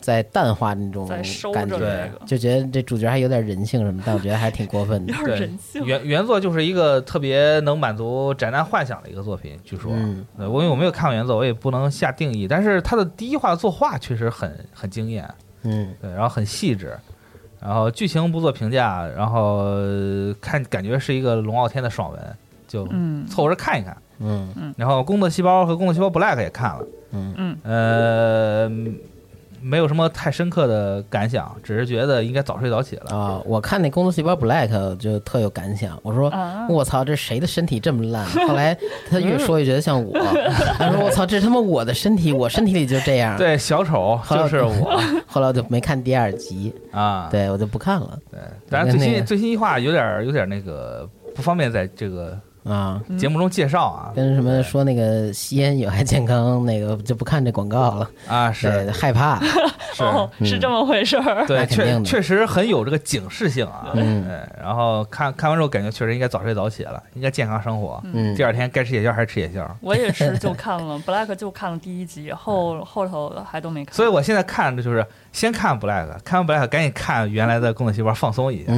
[0.00, 1.22] 在淡化那种感
[1.70, 5.24] 觉，就觉得这主角还有点人性什么，但我觉得还挺过分的 有。
[5.24, 5.86] 点对人性。
[5.86, 9.92] 原原作就是一个特别能满足宅男幻想的一个作品，据说。
[9.94, 15.24] 嗯我因为我没有看过原作，我也不能下定义，但是他的第一话作画确实很很惊艳，
[15.64, 15.94] 嗯。
[16.00, 16.96] 对，然后很细致，
[17.60, 22.36] 然后剧情不做评价，然后呃看感觉是一个龙傲天的爽文，
[22.68, 23.26] 就嗯。
[23.26, 23.96] 凑合着看一看。
[24.20, 24.72] 嗯。
[24.76, 27.34] 然后《工作细胞》和《工作细胞 Black》也看了，嗯。
[27.36, 28.68] 嗯，呃，
[29.64, 33.16] 没有什么太深刻的感想，只是觉得应该早睡早起了。
[33.16, 38.24] 啊，我看那《工作细胞 Black》就特有感想，我说啊我操，这谁的身体这么烂？
[38.46, 38.76] 后来
[39.10, 40.12] 他越说越觉得像我，
[40.78, 47.28] 他说我操，这他妈我的身体，我身体里就这样。，对，小丑就是我 后来我就没看第二集，啊。
[47.30, 48.38] 对我就不看了对，
[48.68, 53.00] 但是最跟那个新最新一话有点有点那个不方便在这个啊。
[53.18, 54.12] 节目中介绍啊。
[54.14, 59.40] 跟什么说那个吸烟有害健康，那个就不看这广告了，啊，是害怕。
[59.94, 61.46] 是，哦，是这么回事儿。
[61.46, 63.90] 对，确确实很有这个警示性啊。
[63.94, 64.26] 嗯，
[64.60, 68.02] 然后看看完之后，感觉确实应该早睡早起了，应该健康生活。
[68.12, 69.64] 嗯第，二天该吃夜宵还是吃夜宵。
[69.80, 73.94] 我也是就看了 Black 就看了第一集，后后头还都没看。
[73.94, 78.72] 所以我现在看的就是先看 Black，看完 Black 赶紧看原来的工作细胞放松一下，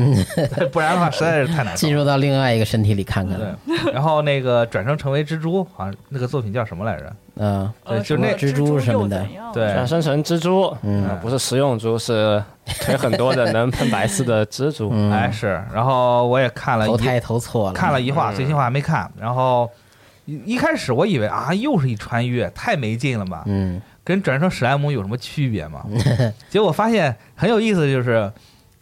[0.55, 1.95] 对 不然的话实在是太难受进。
[1.95, 3.39] 入到另外一个身体里看看。
[3.39, 7.12] 对， 然后那个转生成为蜘蛛，好像那个作品叫什么来着？
[7.39, 12.43] 嗯呃，对就那蜘蜘蛛什么的对转生成蜘蛛，嗯呃不是食用猪，是
[12.81, 14.91] 腿很多的能喷白色的蜘蛛。
[14.93, 19.11] 嗯，哎，是，然后我也看了一投胎投错了，看了一话，嗯最新话没看。
[19.20, 19.70] 然后
[20.24, 23.43] 一一开始我以为啊，又是一穿越，太没劲了吧？
[23.47, 25.85] 嗯跟转生史莱姆有什么区别吗？
[26.49, 28.33] 结果发现很有意思，就是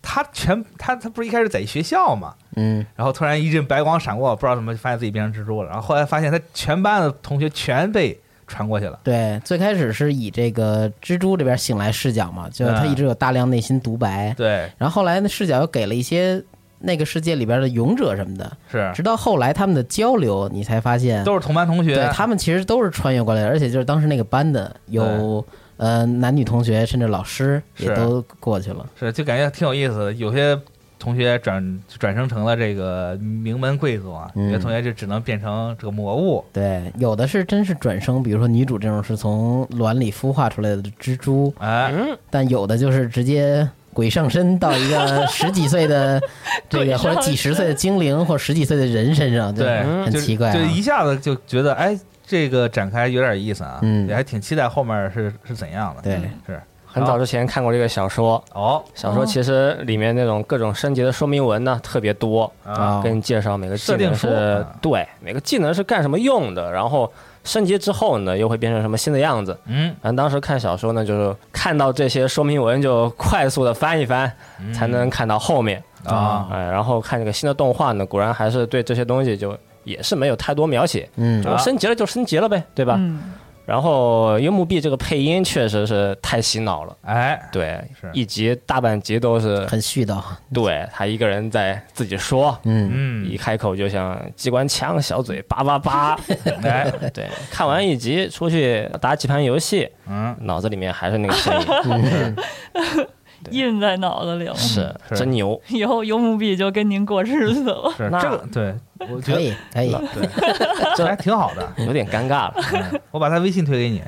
[0.02, 5.68] 他全他他不是一开始在学校嘛，嗯然后突然一阵白光闪过，不知道怎么发现自己变成蜘蛛了。
[5.68, 8.98] 然后后来发现他全班的同学全被传过去了。
[9.02, 16.42] 对，最开始是以这个蜘蛛这边醒来视角嘛，就是他嗯一直有大量内心独白，对，然后后来那视角又给了一些
[16.80, 21.94] 那个世界里边的勇者什么的，是直到后来他们的交流，你才发现，都是同班同学。
[21.94, 25.42] 对他们其实都是穿越过来的，而且就是当时那个班的有
[25.78, 28.86] 呃男女同学，甚至老师也都过去了。
[29.00, 30.12] 是就感觉挺有意思的。
[30.12, 30.58] 有些
[31.04, 36.42] 同学转转生成了这个名门贵族啊，嗯有些同学就只能变成这个魔物。
[36.50, 41.92] 对，有的是真是转生，比如说女主这种是从卵里孵化出来的蜘蛛，哎，
[42.30, 46.18] 但有的就是直接鬼上身到一个十几岁的
[46.70, 50.54] 这个或者几十岁的精灵或者十几岁的人身上，对，很奇怪、啊。
[50.54, 51.94] 就一下子就觉得哎，
[52.26, 56.00] 这个展开有点意思啊，嗯也还挺期待后面是是怎样的。
[56.00, 56.58] 对，是
[56.94, 58.80] 很早之前看过这个小说，哦。
[58.94, 69.58] 小说其实里面那种各种升级的说明文呢特别多，啊，跟你介绍每个技设定说能是啊对每个技能是干什么用的，然后升级之后呢又会变成什么新的样子。
[69.66, 74.72] 嗯，反正当时看小说呢，就是看到这些说明文就快速的翻一翻，嗯。
[74.72, 75.82] 才能看到后面。
[76.04, 81.42] 啊，哎，然后看这个新的动画呢，果然还是对这些东西就也是没有太多描写，嗯。
[81.42, 82.96] 就升级了就升级了呗，对吧？
[82.98, 83.32] 嗯，
[83.66, 90.22] 然后幽木碧这个配音确实是太洗脑了，哎，对，一集大半集都是很絮叨。
[90.52, 96.18] 对他一个人在自己说，嗯，一嗯，开口就像机关枪，小嘴叭叭叭。
[96.62, 102.36] 哎，对，看完一集出去打几盘游戏，嗯，脑子里面还是那个声音，
[103.50, 104.54] 印在脑子里了。
[104.54, 105.60] 是是真牛。
[105.68, 107.92] 以后游牧币就跟您过日子了。
[108.10, 108.74] 那是这个，对，
[109.10, 110.28] 我觉得可以可以，对，
[110.96, 111.84] 这还挺好的。
[111.84, 114.02] 有点尴尬了，嗯我把他微信推给你。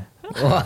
[0.44, 0.64] 哇，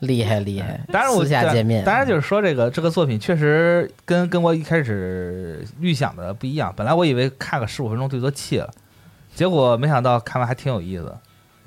[0.00, 0.80] 厉害厉害！
[0.92, 6.72] 当然我私下见面，当然就是说这个这个作品确实跟跟我一开始预想的不一样。
[6.76, 8.70] 本来我以为看个十五分钟最多气了，
[9.34, 11.14] 结果没想到看完还挺有意思，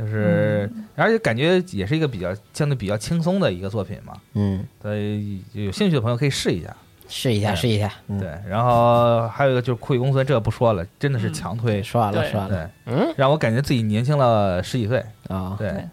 [0.01, 4.13] 就是、而且感觉也是一个比较相对比较轻松的一个作品嘛。
[4.33, 6.75] 嗯，所以有兴趣的朋友可以试一下。
[7.07, 7.91] 试一下试一下。
[8.07, 11.83] 嗯，对，然后还有一个就是酷宇公孙，这个不说了，真的是强推。
[11.83, 15.03] 说完了对说完了对，嗯，让我感觉自己年轻了十几岁。
[15.27, 15.55] 啊。
[15.59, 15.87] 对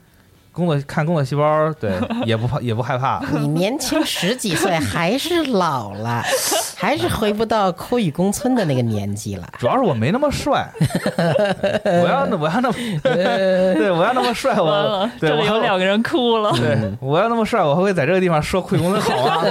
[0.59, 1.93] 工作看工作细胞，对，
[2.27, 3.23] 也不怕也不害怕。
[3.33, 6.23] 你年轻十几岁还是老了，
[6.77, 9.49] 还是回不到枯雨宫村的那个年纪了。
[9.59, 10.69] 主要是我没那么帅，
[11.85, 16.53] 我要那我要那么，对我要那么帅，我，这里对我有两个人哭了。
[16.53, 19.45] 对我要那么帅，我还会在这个地方说酷公村好啊？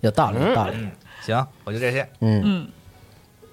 [0.00, 0.88] 有道理，有道理。
[1.20, 2.08] 行，我就这些。
[2.20, 2.68] 嗯，嗯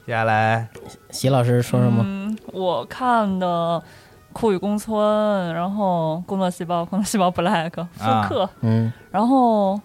[0.05, 0.67] 接下来，
[1.11, 2.03] 席老师说什么？
[2.05, 3.81] 嗯，我看的
[4.33, 9.79] 酷宇宫村，然后工作细胞、工作细胞 Black 复啊刻，嗯，然后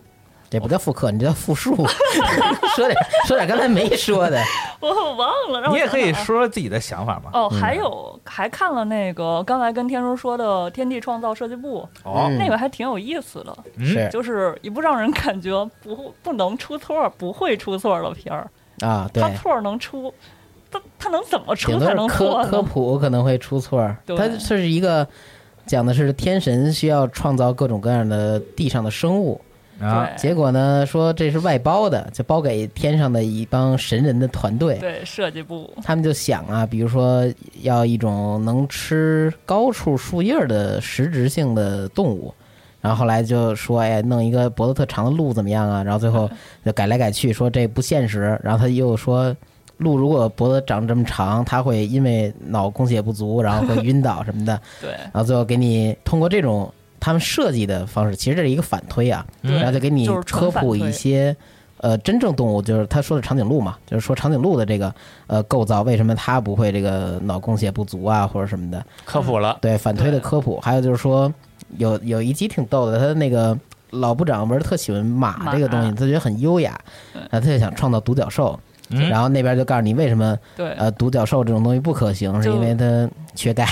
[0.49, 1.75] 这不叫复刻，你这叫复述。
[2.77, 4.41] 说点说点刚才没说的。
[4.79, 7.31] 我忘了，你也可以说说自己的想法嘛。
[7.33, 7.61] 哦，嗯。
[7.61, 12.39] 还有还看了那个刚才跟天叔说的《天地创造设计部》，哦，嗯。
[12.39, 13.85] 那个还挺有意思的，嗯。
[13.85, 14.09] 是。
[14.11, 18.49] 就是一部让人感觉不不能出错、不会出错的片儿。
[18.87, 19.23] 啊，对。
[19.23, 20.13] 他，错能出，
[20.79, 22.63] 他他能怎么出顶多才能科科错呢？
[22.63, 23.97] 普可能会出错儿。
[24.05, 25.07] 对它这是一个
[25.67, 29.41] 讲的是天神需要创造各种各样的地上的生物，
[29.81, 34.79] 啊，对结果呢说这是外包的，就包给天上的一帮神人的团队。
[34.79, 37.25] 对设计部，他们就想啊，比如说
[37.63, 42.33] 要一种能吃高处树叶儿的食植性的动物，
[42.81, 45.83] 然后后来就说，哎，弄一个脖子特长的鹿怎么样啊？
[45.83, 46.31] 然后最后
[46.65, 48.39] 就改来改去，说这不现实。
[48.43, 49.35] 然后他又说，
[49.79, 54.61] 鹿如果脖子长这么长，它会因为脑供血不足，然后会晕倒什么的。
[54.81, 61.37] 对然后最后给你通过这种他们设计的方式，其实这是一个反推啊，嗯然后就给你科普一些。
[61.81, 64.93] 呃，真正动物就是他说的长颈鹿嘛，就是说长颈鹿的这个
[65.27, 68.83] 呃构造，为什么它不会这个脑供血不足啊，或者什么的？
[69.05, 70.59] 科普了，对，反推的科普。
[70.61, 71.31] 还有就是说，
[71.77, 73.57] 有有一集挺逗的，他那个
[73.91, 76.81] 老部长不是特喜欢马这个东西，他觉得很优雅，
[77.13, 78.59] 对然后他就想创造独角兽，
[78.91, 83.67] 嗯然后那边就告诉你为什么对呃独角兽这种东西不可行，是因为它缺钙。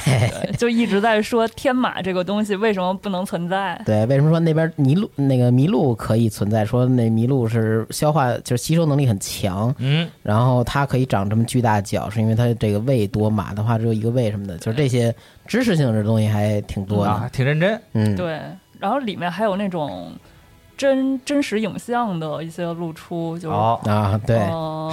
[0.58, 3.80] 就一直在说天马这个东西为什么不能存在？
[3.86, 6.64] 对，为什么说那边麋鹿那个麋鹿可以存在？
[6.64, 15.14] 说那麋鹿是消化就是吸收能力很强，嗯，然后它可以长这么巨大脚，是因为它这个胃多，马的话只有一个胃什么的，就是这些
[15.46, 17.80] 知识性的东西还挺多啊的。，挺认真。
[17.92, 18.40] 嗯，对，
[18.78, 20.12] 然后里面还有那种
[20.76, 24.38] 真真实影像的一些露出，就是、哦，啊，对，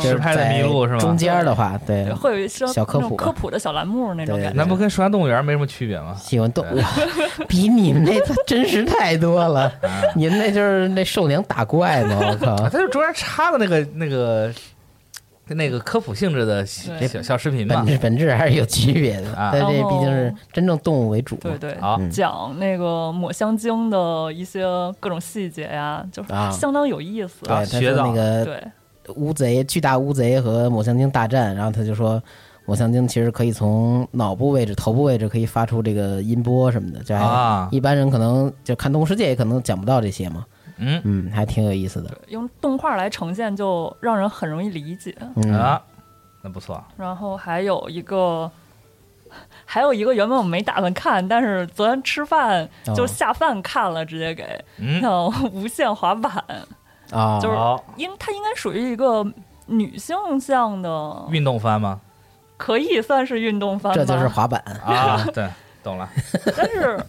[0.01, 4.53] 实拍的麋鹿是吗中间的话，对对，，会有一些小科普科普的小栏目那种感觉。
[4.55, 6.15] 那不跟水上动物园没什么区别吗？
[6.19, 6.77] 喜欢动物，
[7.47, 9.71] 比你们那真实太多了。
[10.15, 12.69] 你们那就是那兽娘打怪吗，我靠啊，！
[12.71, 14.53] 它就中间插的那个那个
[15.47, 16.65] 那个科普性质的
[16.99, 17.85] 对小小视频嘛本。
[17.85, 21.35] 质本质还是有区别的，啊但这毕竟是真正动物为主。
[21.37, 24.63] 对对，好，嗯讲那个抹香鲸的一些
[24.99, 27.43] 各种细节呀，就是啊相当有意思。
[27.43, 28.63] 对，他学到说那个对
[29.15, 32.21] 乌贼巨大乌贼和抹香鲸大战，然后他就说。
[32.67, 40.45] 抹香鲸其实可以从脑部位置、头部位置可以发出这个音波什么的，就还、啊一般人可能就看《动物世界》也可能讲不到这些嘛。
[40.81, 42.09] 嗯嗯，还挺有意思的。
[42.27, 45.15] 用动画来呈现，就让人很容易理解。
[45.35, 45.81] 嗯啊，
[46.41, 46.83] 那不错。
[46.97, 48.49] 然后还有一个，
[49.65, 56.31] 还有一个原本我没打算看，但是昨天吃饭哦就下饭看了，直接给嗯，叫无限滑板，
[57.11, 59.25] 啊，就是好，因它应该属于一个
[59.67, 62.01] 女性向的，运动番吗？
[62.57, 64.61] 可以算是运动番吧，这就是滑板。
[64.85, 65.49] 啊，对，
[65.81, 66.09] 懂了。
[66.55, 67.03] 但是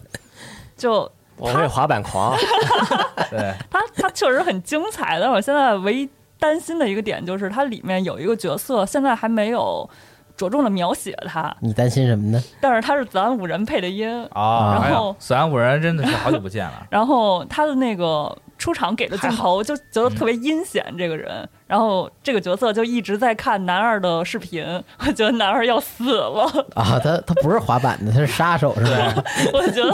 [0.75, 2.35] 就我是滑板狂，
[3.29, 6.09] 对，他他确实很精彩，但我现在唯一
[6.39, 9.89] 担心的一个点就是它里面有一个角色，现在还没有
[10.37, 12.41] 着重的描写他，你担心什么呢？
[12.61, 16.85] 但是他是子安五人配的音，啊，然后哎呀死安五人真的是好久不见了。
[16.91, 24.63] 然后他的那个出场给的镜头就觉得特别阴险，这个人，然后这个角色就一直在看男二的视频，
[25.03, 26.43] 我觉得男二要死了，
[26.75, 29.23] 啊，他他不是滑板的，他是杀手是吧？
[29.51, 29.91] 我觉得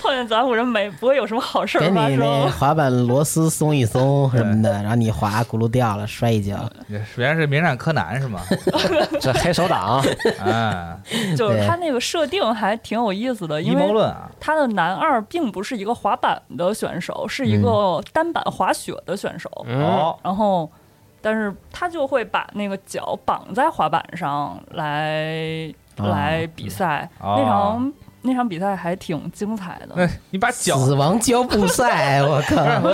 [0.00, 2.52] 碰见咱五人没不会有什么好事儿发你那生。
[2.52, 6.58] 滑板螺丝松一松什么的，然后你滑轱辘掉了，摔一跤。
[7.16, 8.40] 原来是名侦柯南是吗？
[9.20, 10.02] 这黑手党，
[10.42, 10.98] 啊，
[11.36, 19.50] 就是他那个设定还挺有意思的，阴因为谋论啊，他的男二并不是一个滑板的选手，是一个单板滑雪的选手。
[19.66, 20.70] 嗯，哦，然后，
[21.24, 27.08] 但是他就会把那个脚绑在滑板上来、哦来比赛。
[27.20, 27.92] 哦那场
[28.26, 29.94] 那场比赛还挺精彩的。
[29.94, 32.56] 那你把脚死亡胶布赛，我靠！
[32.82, 32.90] 我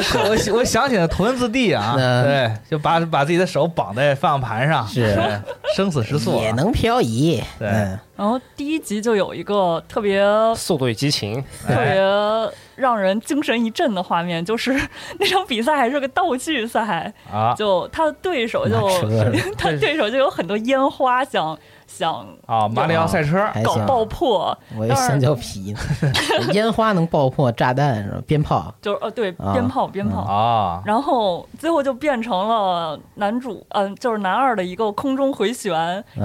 [0.53, 5.41] 我我想起了头文字 D 啊， 嗯对，就把把自己的手绑在方向盘上，是
[5.77, 7.43] 生死时速啊，也能漂移。
[7.59, 10.23] 对嗯然后第一集就有一个特别
[10.55, 14.73] 速度与激情，特哎别让人精神一振的画面，就是
[15.21, 17.55] 那场比赛还是个道具赛，啊。
[17.57, 18.89] 就他的对手就
[19.57, 21.57] 他对手就有很多烟花想
[21.87, 25.81] 想啊，马里奥赛车，搞爆破，我有香蕉皮呢。
[26.55, 28.23] 烟花能爆破炸弹是吧？
[28.27, 28.73] 鞭炮。
[28.81, 30.23] 就是呃对啊鞭炮鞭炮。
[30.23, 35.73] 啊，然后最后就变成了男主，嗯、就是男二的一个空中回旋，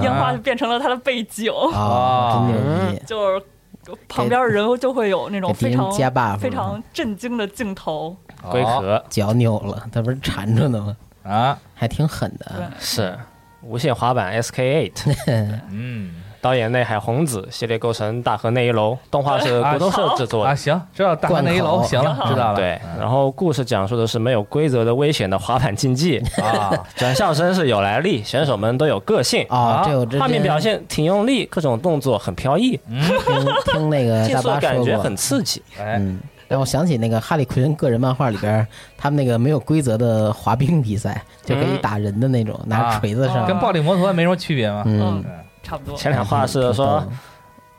[0.01, 3.01] 烟花就变成了他的背景，啊，真牛逼！
[3.05, 3.43] 就是
[4.07, 8.15] 旁边的人就会有那种非常加 buff 非常震惊的镜头。
[8.49, 10.79] 龟哦壳脚扭了，他不是缠着呢
[11.23, 11.31] 吗？
[11.31, 12.71] 啊，还挺狠的。
[12.79, 13.17] 是
[13.61, 14.91] 无线滑板 SK8，
[15.71, 16.13] 嗯，
[16.45, 20.51] 导演内海宏子，系列构成大河内一楼，动画是骨头社制作的。
[20.51, 20.55] 啊，。
[20.55, 22.55] 行，知道大河内一楼，行了，知道了。
[22.55, 34.59] 对，然后故事讲述的是没有规则的危险的滑板竞技，啊， 转校生是有来历，选手们都有个性，哦啊，画面表现挺用力，各种动作很飘逸，听听那个大巴说过。
[34.59, 35.63] 感觉很，刺激。
[35.79, 44.83] 哎，嗯，让我想起那个哈利奎恩个人漫画里边，他们那个没有规则的滑冰比赛，就可以打人的那种，拿锤子上，跟暴力摩托没什么区别嘛。
[44.85, 45.31] 嗯，对
[45.65, 45.97] 差不多。
[45.97, 47.03] 前两话是说，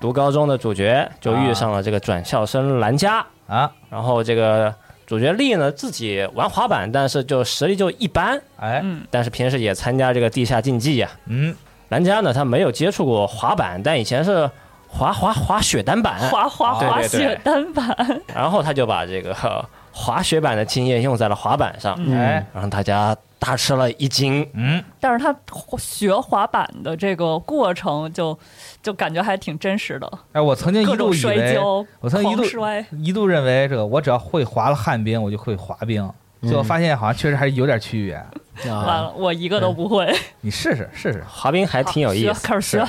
[0.01, 4.75] 读高中的主角就遇上了这个转校生兰佳，啊，然后这个
[5.07, 11.55] 主角丽呢自己玩滑板，但是就实力就一般，哎，嗯，但是平时也参加这个地下竞技呀、嗯，
[11.91, 14.51] 兰佳呢，他没有接触过滑板，但以前是
[14.89, 17.97] 滑滑滑雪单板，滑滑滑雪单板，
[18.35, 19.65] 然后他就把这个呵
[19.99, 22.15] 滑雪板的经验用在了滑板上，嗯。
[22.15, 24.47] 哎，让大家大吃了一惊。
[24.53, 25.35] 嗯，但是他
[25.79, 28.39] 学滑板的这个过程就
[28.83, 36.07] 就感觉还挺真实的，哎，我曾经一度以为，摔跤，我曾经一度摔，一度认为这个我只要会滑了旱冰，我就会滑冰。
[36.43, 38.71] 最后发现好像确实还是有点区别。
[38.71, 41.25] 完啊，了我一个都不会，你试试试试。
[41.27, 42.87] 滑冰还挺有意思，开始学，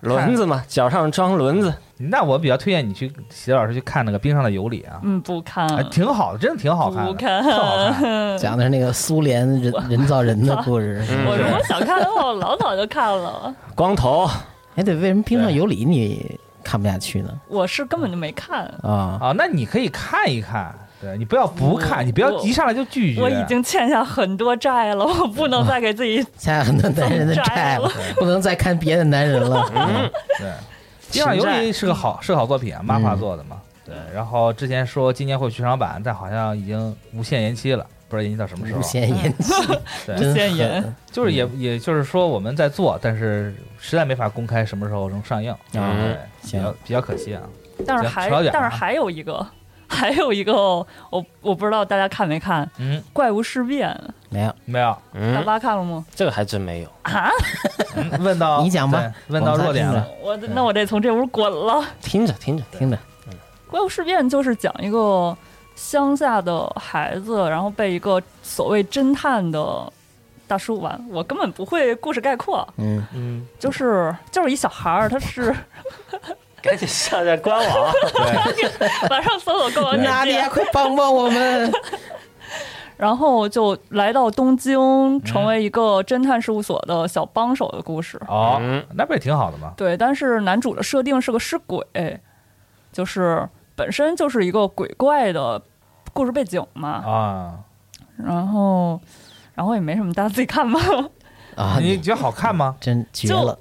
[0.00, 8.38] 轮子嘛，脚上装轮子，那我比较推荐你去喜德老师去看那个冰上的尤里啊，嗯，不看，哎，挺好的，真的挺好看的，不看，特好看。
[8.38, 11.02] 讲的是那个苏联人人造人的故事。
[11.26, 13.54] 我如果想看的话，我老早就看了。
[13.74, 14.28] 光头，
[14.76, 17.30] 哎，对，为什么冰上有理你看不下去呢？
[17.48, 20.74] 我是根本就没看，啊，啊，那你可以看一看，
[21.06, 23.20] 对你不要不看，你不要一上来就拒绝。
[23.20, 29.70] 我已经欠下很多债了， 我不能再给自己 欠下很多男人的债了，不能再看别的男人了。
[29.74, 30.50] 嗯对，
[31.12, 33.56] 冰上尤里是个好是个好作品啊，漫画做的嘛。
[33.84, 38.82] 对，然后之前说今年会剧场版，但好像已经无限延期了，不知道延期到什么时候无。
[38.82, 39.52] 限延期，
[40.04, 45.52] 对，真限延就是也也就是说我们在做，但是实在没法公开什么时候能上映。
[45.52, 47.42] 啊对，比行较比较可惜啊。
[47.86, 49.46] 但是还但是还有一个，
[49.88, 50.52] 还有一个，
[51.10, 53.88] 我我不知道大家看没看《嗯，怪物事变》，
[54.30, 56.04] 没有，没有，大嗯，巴看了吗？
[56.14, 56.88] 这个还真没有。
[57.02, 57.30] 啊，
[57.96, 60.06] 嗯 问到你讲吧对问到弱点了。
[60.20, 60.30] 我。
[60.32, 61.84] 我那我得从这屋滚了。
[62.02, 62.96] 听着听着，听着，
[63.70, 65.36] 《怪物事变》就是讲一个
[65.74, 69.92] 乡下的孩子，然后被一个所谓侦探的
[70.48, 75.54] 大叔玩，我根本不会故事概括，嗯，嗯，就是就是一小孩儿，他是
[76.66, 77.92] 赶紧下载官网。
[79.08, 81.72] 马，上搜索购物娜迪亚，链接，快帮帮我们！
[82.96, 88.18] 然后就来到东京，成为一个侦探事务所的小帮手的故事。
[88.26, 89.74] 哦嗯，那不也挺好的吗？
[89.76, 91.84] 对，但是男主的设定是个尸鬼，
[92.92, 95.60] 就是本身就是一个鬼怪的
[96.14, 96.88] 故事背景嘛。
[96.88, 97.54] 啊，
[98.16, 98.98] 然后，
[99.54, 100.80] 然后也没什么，大家自己看吧。
[101.54, 102.76] 啊，你你觉得好看吗？
[102.80, 103.58] 真绝就了！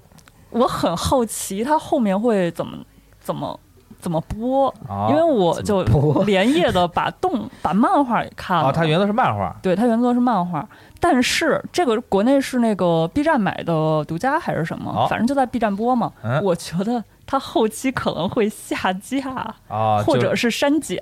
[0.51, 2.77] 我很好奇他后面会怎么
[3.25, 3.59] 怎么
[3.99, 8.69] 怎么播，啊，因为我就怎么播 连夜的把动 把漫画也看了。
[8.69, 10.63] 哦，它原作是漫画对它原作是漫画，
[10.99, 14.91] 但是这个国内是那个 B 站买的独家还是什么？
[14.95, 16.11] 哦反正就在 B 站播嘛。
[16.23, 19.27] 嗯我觉得它后期可能会下架，
[19.67, 21.01] 啊，或者是删减。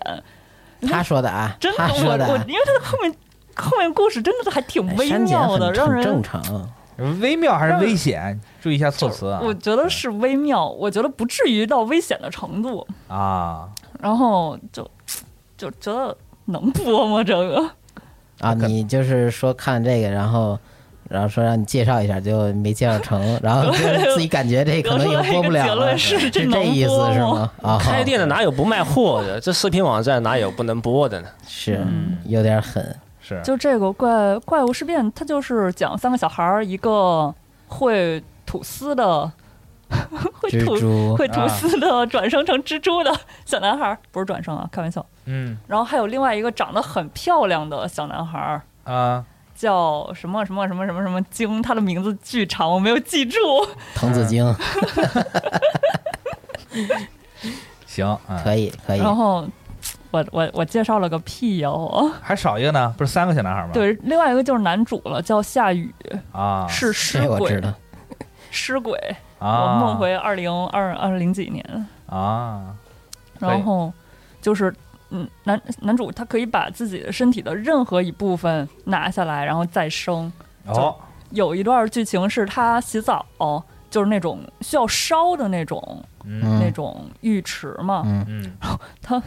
[0.89, 3.13] 他说的啊，真的，他我说的啊，我因为它的后面
[3.55, 6.41] 后面故事真的还挺微哎删减妙的，很让人正常。
[7.21, 8.39] 微妙还是危险？
[8.61, 9.39] 注意一下措辞啊。
[9.43, 12.85] 我觉得是微妙，我觉得不至于到危险的程度。
[13.07, 13.67] 啊，
[13.99, 14.89] 然后就
[15.57, 16.15] 就觉得
[16.45, 17.23] 能播吗？
[17.23, 17.69] 这个
[18.39, 20.57] 啊，你就是说看这个，然后，
[21.09, 23.77] 然后说让你介绍一下，就没介绍成， 然后就
[24.15, 27.51] 自己感觉这可能也播不了了，是是这意思播是吗？
[27.61, 29.39] 啊，开店的哪有不卖货的？
[29.39, 31.27] 这视频网站哪有不能播的呢？
[31.47, 32.95] 是嗯有点狠，
[33.25, 37.33] 是就这个怪怪物事变，它就是讲三个小孩儿，一个
[37.67, 39.31] 会吐丝的，
[40.33, 43.11] 会吐会吐丝的转生成蜘蛛的
[43.45, 45.05] 小男孩儿，不是转生啊，开玩笑。
[45.25, 49.23] 嗯然后还有另外一个长得很漂亮的小男孩儿，啊，
[49.55, 53.37] 叫什么什么什么什么什么京，他的名字巨长，我没有记住。
[53.95, 54.43] 藤子晶
[57.87, 59.47] 行，嗯，可以可以，然后
[60.13, 62.09] 我我我介绍了个屁呀、我。
[62.21, 63.71] 还少一个呢，不是三个小男孩吗？
[63.73, 65.91] 对，另外一个就是男主了，叫夏雨，
[66.31, 67.73] 啊，是尸鬼，这我知道，
[68.51, 68.97] 尸鬼。
[69.39, 72.75] 啊，我梦回二零二二零几年，啊，
[73.39, 73.49] 可以。
[73.49, 73.91] 然后
[74.39, 74.73] 就是
[75.09, 80.31] 嗯，男男主他可以把自己的身体的任何一部分拿下来，然后再生。
[80.67, 80.95] 哦，
[81.31, 83.25] 有一段剧情是他洗澡，
[83.89, 86.39] 就是那种需要烧的那种、嗯。
[86.59, 88.25] 那嗯种浴池嘛，嗯。
[88.29, 88.57] 嗯。
[89.01, 89.21] 他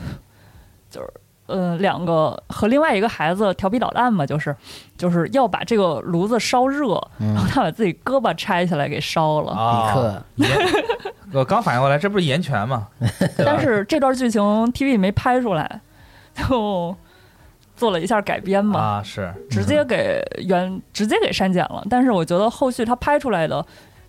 [0.91, 1.11] 就是
[1.47, 4.55] 呃两个和另外一个孩子调皮捣蛋嘛，就是
[4.97, 7.35] 就是要把这个炉子烧热，嗯。
[7.35, 9.53] 然后他把自己胳膊拆下来给烧了。
[9.53, 10.25] 啊。
[10.35, 10.83] 李克，
[11.33, 12.89] 我刚反应过来，这不是岩泉吗？
[13.39, 15.81] 但是这段剧情 TV 没拍出来，
[16.35, 16.97] 就
[17.77, 19.33] 做了一下改编嘛，啊，是。
[19.51, 21.85] 直接给原直接给删减了。
[21.91, 23.65] 但是我觉得后续他拍出来的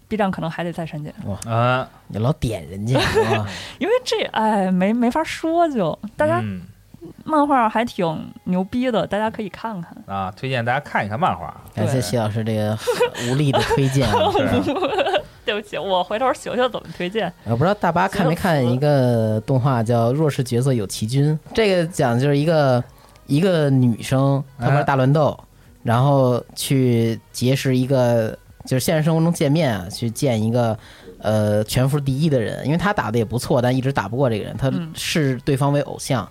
[0.08, 1.14] B 站可能还得再删减，
[1.45, 2.99] 啊，你老点人家？
[3.80, 6.62] 因为这哎没没法说就，大家嗯
[7.24, 9.95] 漫画还挺牛逼的，大家可以看看。
[10.08, 11.53] 啊，推荐大家看一看漫画。
[11.74, 12.78] 感谢谢老师这个
[13.30, 14.08] 无力的推荐
[15.45, 17.32] 对不起，我回头学学怎么推荐。
[17.45, 22.84] 我不知道大巴看没看一个动画叫《弱势角色有奇君》，这个讲就是一个
[23.28, 25.38] 一个女生，她玩大乱斗，
[25.84, 28.38] 然后去结识一个，
[28.68, 30.78] 就是现实生活中见面啊，去见一个
[31.20, 36.28] 呃全服第一的人，因为他打的也不错，但一直打不过这个人，她嗯视对方为偶像，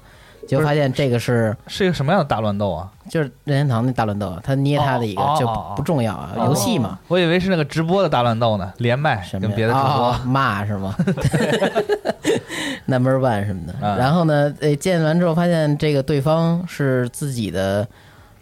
[0.47, 2.93] 结果发现这个是是一个什么样的大乱斗啊？
[3.09, 6.99] 就是任天堂那大乱斗，他捏他的一个就哦哦哦不不重要啊，哦游戏嘛。
[7.09, 10.95] 我以为是那个直播的大乱斗呢，连麦什么呀跟别的主播哦骂是吗？
[12.87, 13.87] Number one 什么的。
[13.87, 17.87] 啊然后呢，呃，见完之后发现这个对方是自己的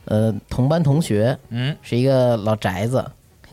[0.07, 3.05] 呃同班同学，嗯，是一个老宅子，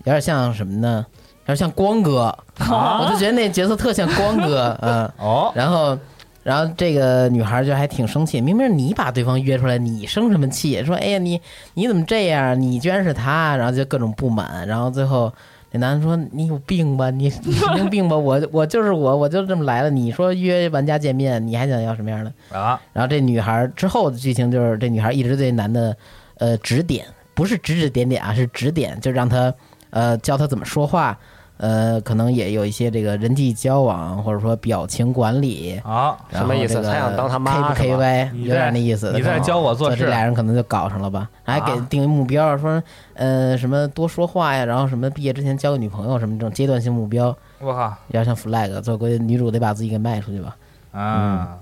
[0.03, 1.05] 有点像什么呢？
[1.41, 5.11] 有点像光哥，我就觉得那角色特像光哥， 嗯。
[5.17, 5.97] 哦，然后，
[6.43, 10.83] 然后这个女孩就还挺生气，明明是你把对方约出来，你生什么气？
[10.83, 11.41] 说，哎呀，你
[11.73, 12.59] 你怎么这样？
[12.59, 15.33] 你居然是他，然后就各种不满，然后最后
[15.71, 17.09] 那男的说，你有病吧？
[17.09, 18.15] 你 你神经病吧？
[18.15, 19.89] 我我就是我，我就这么来了。
[19.89, 22.31] 你说约玩家见面，你还想要什么样的？
[22.57, 25.95] 啊，然后这女孩之后的剧情就是，这女孩一直对男的
[26.37, 29.53] 呃指点，不是指指点点啊，是指点，就让他
[29.91, 31.17] 呃教他怎么说话，
[31.57, 35.79] 呃，可能也有一些这个人际交往或者说表情管理。
[35.85, 39.13] 啊，什么意思这个他想当他妈 K 不 K 吧 Y 有点那意思。
[39.13, 41.29] 你在教我做事这俩人可能就搞上了吧？
[41.43, 42.81] 还给啊定目标，说
[43.13, 48.81] 呃什么多说话呀，然后什么毕业之前交个女朋友什么这种阶段性目标，我靠有点像 flag。
[48.81, 50.55] 最后估计女主得把自己给卖出去吧？
[50.91, 51.57] 啊，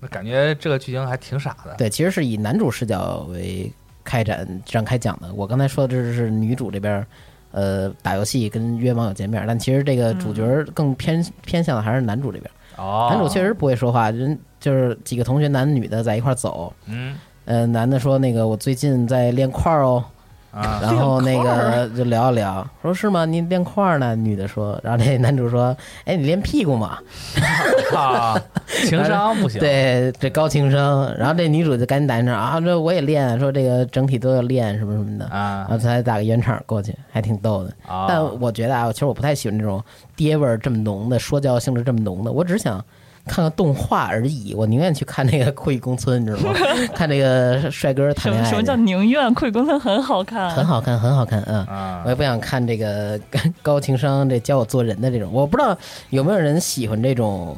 [0.00, 1.74] 那感觉这个剧情还挺傻的。
[1.76, 3.70] 对，其实是以男主视角为
[4.02, 5.32] 开展展开讲的。
[5.34, 7.06] 我刚才说的这是女主这边，
[7.52, 10.42] 呃，打游戏跟约网友见面，但其实这个主角
[10.74, 12.50] 更偏、偏向的还是男主这边。
[12.76, 16.72] 哦，男主确实不会说话，人就是几个同学，男女的在一块走。
[16.86, 20.04] 嗯呃，男的说那个我最近在练块儿哦，
[20.52, 23.24] 啊，然后那个就聊一聊，说是吗？
[23.24, 24.14] 你练块儿呢？
[24.14, 25.74] 女的说，然后那男主说，
[26.04, 26.98] 哎，你练屁股嘛？
[27.96, 28.38] 啊，
[28.86, 29.58] 情商不行。
[29.58, 31.10] 对，这高情商。
[31.16, 35.24] 然后这女主就赶紧打圆场啊，这我也练，说这个整体都要练什么什么的。
[35.26, 37.72] 啊然后才打个圆场过去，还挺逗的。
[37.86, 39.82] 啊，但我觉得啊，其实我不太喜欢这种
[40.14, 42.30] 爹味儿这么浓的、说教性质这么浓的。
[42.30, 42.84] 我只是想
[43.26, 46.58] 看个动画而已，我宁愿去看那个《酷伊公村》，你知道吗？
[46.94, 49.32] 看那个帅哥谈恋爱，什么叫宁愿？
[49.34, 51.64] 酷伊公村很好看，很好看，很好看，嗯。
[51.66, 53.18] 啊我也不想看这个
[53.62, 55.76] 高情商这教我做人的这种，我不知道
[56.10, 57.56] 有没有人喜欢这种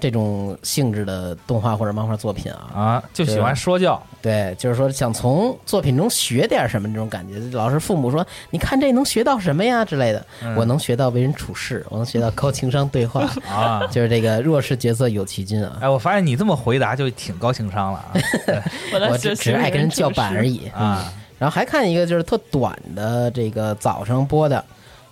[0.00, 2.70] 这种性质的动画或者漫画作品啊？
[2.74, 7.38] 啊，就喜欢说教对，就是说想从作品中学点什么这种感觉。
[7.56, 13.86] 老是父母说，你看这能学到什么呀之类的，嗯我能学到为人处事，我能学到高情商对话， 啊。
[13.88, 15.78] 就是这个弱势角色有其君啊。
[15.80, 18.12] 哎，我发现你这么回答就挺高情商了啊
[18.92, 20.54] 我在我只爱跟人叫板而已。
[20.54, 20.68] 已。
[20.68, 24.64] 啊然后还看一个就是特短的，这个早上播的，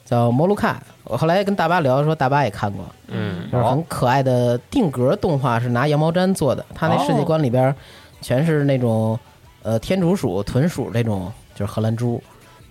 [0.07, 0.81] 叫《摩卢卡》。
[1.05, 6.65] 我后来跟大巴聊说，大巴也看过，嗯，就是很可爱的定格动画，是拿羊毛毡做的。
[6.75, 7.75] 它那世界观里边
[8.23, 9.19] 全是那种
[9.63, 12.23] 呃天竺鼠、豚鼠这种，就是荷兰猪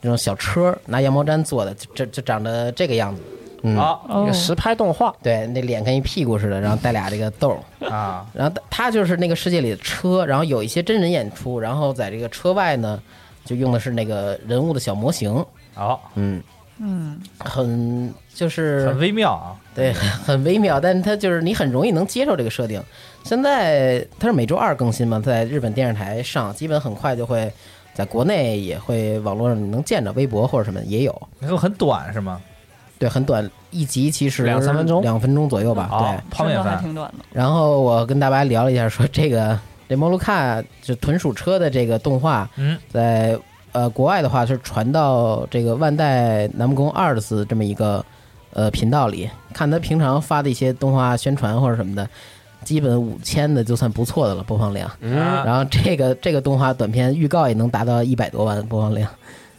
[0.02, 3.22] 这种小车，拿羊毛毡做的，就就就长得这个样子。
[3.68, 3.74] 嗯，
[4.22, 7.90] 一个实拍动画，对，那脸跟一屁股似的，然后带俩这个豆儿。
[7.90, 13.02] 啊 然后它就是那个世界里的车，然后有一些真人演出，然后在这个车外呢，
[13.44, 15.44] 就用的是那个人物的小模型。
[15.74, 16.44] 好，嗯，
[16.78, 22.82] 嗯，很就是很微妙啊对，很很微妙，但是它就是你很容易能接受这个设定。
[23.24, 27.52] 现在它是每周二更新嘛，在日本电视台上，基本很快就会
[27.94, 31.28] 在国内也会网络上你能见着，微博或者什么也有。
[31.40, 32.42] 你说很短是吗？
[32.98, 35.90] 对，很短，一集其实两三分钟两分钟左右吧。
[35.92, 37.26] 对啊，，泡面番挺短的。
[37.34, 39.60] 然后我跟大白聊了一下，说这个
[39.90, 43.38] 这摩鲁卡就豚鼠车的这个动画，嗯，在
[43.76, 48.04] 呃国外的话是传到这个万代南梦宫 Arts 这么一个
[48.54, 52.08] 呃频道里，看他平常发的一些动画宣传或者什么的，
[52.64, 54.90] 基本五千的就算不错的了播放量。
[55.02, 55.14] 嗯，
[55.44, 59.10] 然后这个这个动画短片预告也能达到一百多万播放量，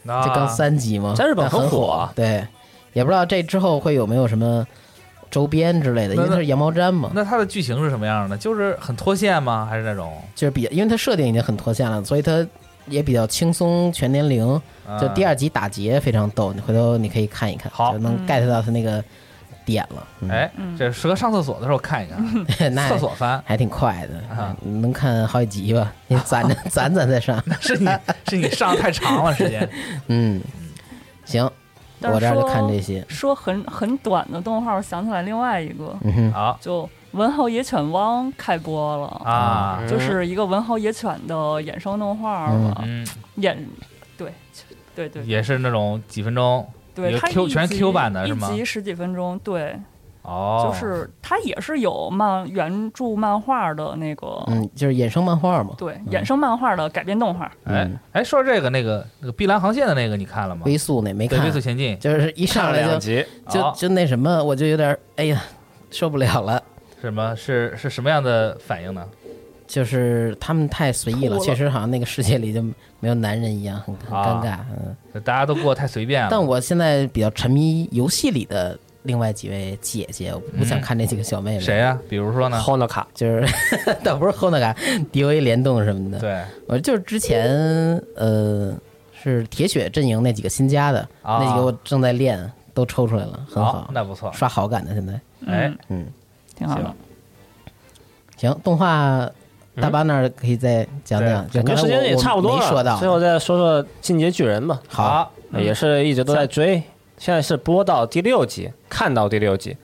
[0.07, 2.43] 啊这刚三集嘛，在日本很很火对，
[2.93, 4.65] 也不知道这之后会有没有什么
[5.29, 8.35] 周边之类的，因为它是羊毛毡嘛，那它的剧情是什么样的？
[8.35, 9.67] 就是很脱线吗？
[9.69, 12.43] 还是那种就是比因为它设定已经很脱线了，所以它
[12.87, 14.61] 也比较轻松全年龄。
[15.01, 19.03] 就第二，集打劫非常逗，你回头你可以看一看，好就能嗯 get 到他那个
[19.65, 20.07] 点了。
[20.21, 25.93] 嗯，哎，这适合上厕所的时候看一看， 那厕所番还挺快的啊，能看好几集吧？
[26.07, 27.43] 你攒着 攒攒再上。
[27.59, 27.89] 是你
[28.29, 29.69] 是你上太长了 时间。
[30.07, 30.41] 嗯，
[31.25, 31.43] 行，
[32.03, 33.03] 我这儿就看这些。
[33.09, 36.83] 说很很短的动画，我想起来另外一个，嗯哼，好就
[37.17, 42.59] 《文豪野犬汪》开播了，啊，就是一个文豪野犬的衍生动画嗯。
[42.61, 43.05] 嘛，嗯，
[43.39, 43.57] 衍
[44.15, 44.31] 对
[44.95, 46.65] 对对也是那种几分钟
[46.95, 48.49] 对，Q 全一集 Q 版的是吗？
[48.51, 49.79] 一集十几分钟，对，
[50.23, 55.75] 哦，就是它也是有漫原著漫画的那个，嗯，就是衍生漫画嘛。
[55.77, 57.99] 对，衍生漫画的改编动画，哎嗯。
[58.13, 60.63] 哎，说这个那个那个碧蓝航线的那个你看了吗？
[60.65, 61.97] 微速那没对，看微，速前进。
[61.99, 65.39] 就是一上来就就就那什么，我就有点儿哎呀
[65.91, 66.61] 受不了了。
[67.01, 69.05] 什么是是什么样的反应呢？
[69.67, 72.61] 就是他们太随意了，了确实好像那个世界里就
[73.01, 74.59] 没有男人一样，很尴尬。
[75.13, 76.29] 嗯，大家都过得太随便了。
[76.31, 81.59] 但我现在比较沉迷游戏里的另外几位姐姐，我不想看那几个小妹妹。
[81.59, 81.79] 谁？
[81.79, 81.99] 呀？
[82.07, 82.57] 比如说呢？
[82.59, 83.45] 后那卡就是
[84.03, 84.73] 倒不是后那个
[85.11, 88.73] DOA 联动什么的，对我就是之前呃
[89.21, 94.31] 是铁血阵营那几个新加的、啊那几个，我正在练，都抽出来了，很好，那不错。
[94.31, 95.13] 刷好感的现在。
[95.45, 96.05] 哎嗯，嗯，
[96.57, 96.93] 挺好的。
[98.35, 98.53] 行。
[98.63, 99.29] 动画
[99.79, 102.97] 大巴那儿可以再讲讲，感觉时间也差不多了，说到。
[102.97, 106.81] 最后再说说《进阶巨人》吧，好，也是一直都在追，
[107.17, 109.77] 现在是播到第六集，看到第六集。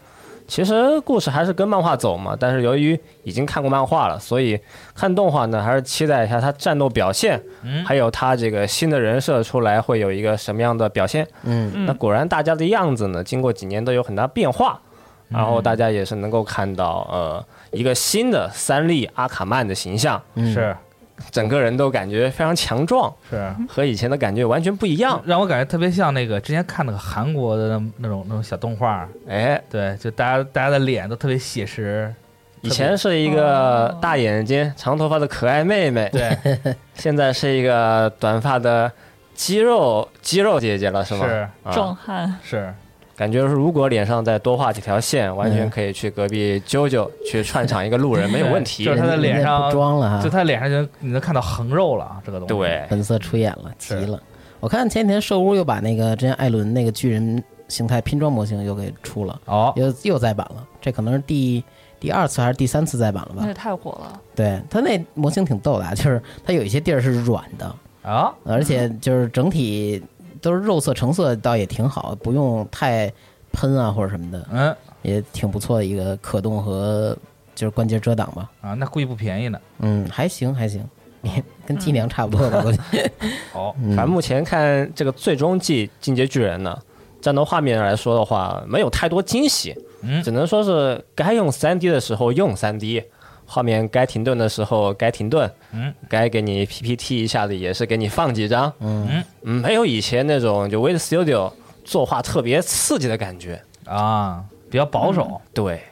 [0.46, 4.60] 其实故事还是跟漫画走嘛，但是由于已经看过漫画了，所以
[4.94, 7.84] 看动画呢，还是期待一下他战斗表现，嗯。
[7.86, 11.26] 还有他这个新的人设出来会有一个什么样的表现。
[11.44, 11.72] 嗯。
[11.74, 11.86] 嗯。
[11.86, 14.80] 那果然大家的样子呢，经过几年都有很大变化，
[15.34, 20.54] 然后大家也是能够看到呃一个新的三笠阿卡曼的形象，嗯。
[20.54, 20.76] 是。
[21.32, 25.22] 整个人都感觉非常强壮，是，和以前的感觉完全不一样。
[25.24, 32.14] 让我感觉特别像那个之前看那个韩国的那那种那种小动画，哎，对，就大家大家的脸都特别写实，
[32.62, 34.00] 以前是一个哦。
[34.02, 36.36] 大眼睛、长头发的可爱妹妹，对，
[36.96, 38.92] 现在是一个短发的
[39.36, 41.26] 肌肉肌肉姐姐了，是吗？
[41.28, 41.48] 是。
[41.64, 41.72] 啊。
[41.72, 42.74] 壮汉，是，
[43.16, 49.00] 感觉如果脸上再多画几条线，完全嗯可以去隔壁啾啾 去串场一个路人，没有问题 就是。
[49.00, 52.54] 他的脸上装了哈，就他脸上就你能看到横肉了啊，这个东西。
[52.54, 54.20] 对，本色出演了，急了。
[54.60, 61.64] 我看前几天兽屋又把那个之前艾伦那个巨人形态拼装模型又给出了，哦，又又再版了，这可能是第
[62.00, 63.48] 第二次还是第三次再版了吧那？
[63.48, 64.20] 也太火了。
[64.36, 70.02] 对，他那模型挺逗的啊，就是它有一些地儿是软的，啊，而且就是整体
[70.44, 73.12] 都是肉色成色，倒也挺好，不用太
[73.52, 74.76] 喷啊或者什么的，嗯。
[75.02, 77.14] 也挺不错的一个可动和
[77.54, 78.50] 就是关节遮挡吧。
[78.62, 79.60] 啊，那估计不便宜呢。
[79.80, 80.82] 嗯，还行还行，
[81.24, 82.64] 也 跟伎俩差不多吧。
[83.54, 83.98] 哦， 嗯。
[83.98, 86.80] 反正目前看这个最终季《进阶巨人》呢，
[87.20, 90.24] 战斗画面来说的话，没有太多惊喜，嗯。
[90.24, 93.04] 只能说是该用 3D 的时候用 3D，
[93.54, 101.52] 画面该停顿的时候该停顿，嗯，该给你 PPT 一下子也是给你放几张，嗯嗯，没有以前那种就 Wait Studio
[101.86, 103.62] 作画特别刺激的感觉。
[103.86, 105.40] 啊，比较保守。
[105.54, 105.84] 对，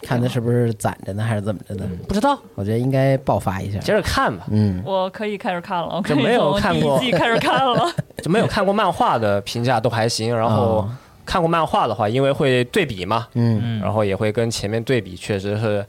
[0.00, 1.84] 看他是不是攒着呢，还是怎么着呢？
[2.08, 3.78] 不知道，我觉得应该爆发一下。
[3.80, 4.46] 接着看吧。
[4.50, 7.92] 嗯，我可以开始看了，我可以就没有看过自己开始看了。
[8.22, 10.96] 就没有看过漫画的评价都还行，然后哦
[11.26, 15.84] 看过漫画的话，因为会对比嘛，嗯嗯，然后也会跟前面对比，确实是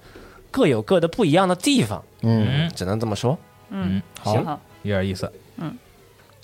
[0.53, 3.35] 各有各的不一样的地方，嗯，嗯，只能这么说。
[3.71, 5.29] 嗯，好行，有点意思。
[5.57, 5.75] 嗯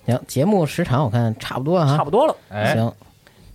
[0.07, 1.95] 行，节目时长我看差不多了哈。
[1.97, 2.35] 差不多了。
[2.49, 2.91] 哎，行，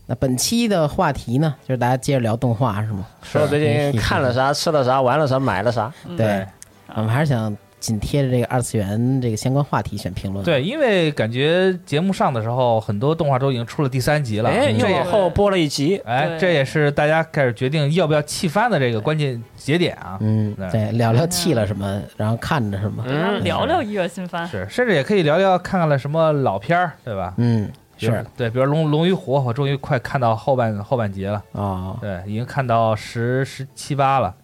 [0.07, 3.05] 那本期的话题呢，就是大家接着聊动画是吗？
[3.20, 5.92] 说最近看了啥，吃了啥，玩了啥，买了啥。
[6.16, 6.46] 对，
[6.94, 14.48] 我们还是想紧贴着这个二次元这个相关话题选评论。，对，因为感觉节目上的时候，很多动画都已经出了第三集了。
[14.48, 16.01] 哎，又往后播了一集。
[16.06, 20.16] 哎，这也是大家开始决定要不要弃番的这个关键节点啊。
[20.23, 23.05] 嗯，对对，聊聊弃了什么，然后看着什么。
[23.06, 24.48] 嗯，聊聊一月新番。
[24.48, 27.35] 是，甚至也可以聊聊看看了什么老片儿，对吧？
[27.36, 34.35] 嗯，是对，比如《龙龙与虎》，我终于快看到后半后半集了，哦，对，已经看到十十七八了，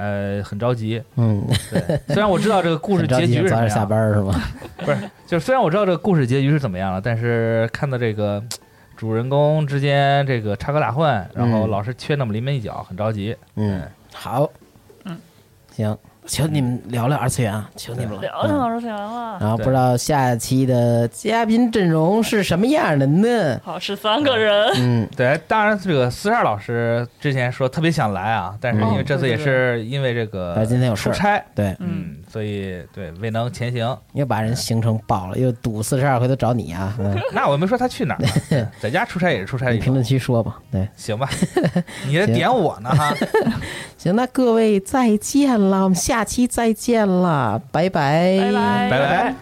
[0.00, 1.02] 呃，很着急。
[1.16, 4.34] 嗯，对，虽然我知道这个故事结局是怎么早点下样，班是吗？
[4.84, 8.42] 不是，就是虽然我知道这个故事结局是怎么样了，但是看到这个
[8.96, 11.70] 主人公之间这个插科打诨，然后嗯。
[11.70, 13.36] 老是缺那么临门一脚，很着急。
[13.56, 13.82] 嗯，
[14.14, 14.50] 好，
[15.04, 15.18] 嗯，
[15.70, 15.96] 行，
[16.26, 18.14] 求你们聊聊二次元啊，求你们。
[18.14, 18.18] 了。
[18.18, 19.38] 嗯聊聊二次元了。
[19.40, 23.60] 然后不知道下期的嘉宾阵容是什么样的呢？
[23.64, 24.70] 好，是三个人。
[24.76, 31.12] 嗯，对，当然这个四十二老师之前说特别想来啊，但是因为这次也是因为这个他今天有事儿。
[31.12, 36.96] 出差，对，嗯，所以，对未能前行，又把人行程爆了，又堵四十二回头找你啊！
[37.34, 39.72] 那我没说他去哪儿， 在家出差也是出差。
[39.78, 41.28] 评论区说吧，对，行吧，
[42.06, 43.12] 你这点我呢哈。
[43.98, 49.34] 行，那各位再见了，我们下期再见了，拜拜，拜拜，拜拜。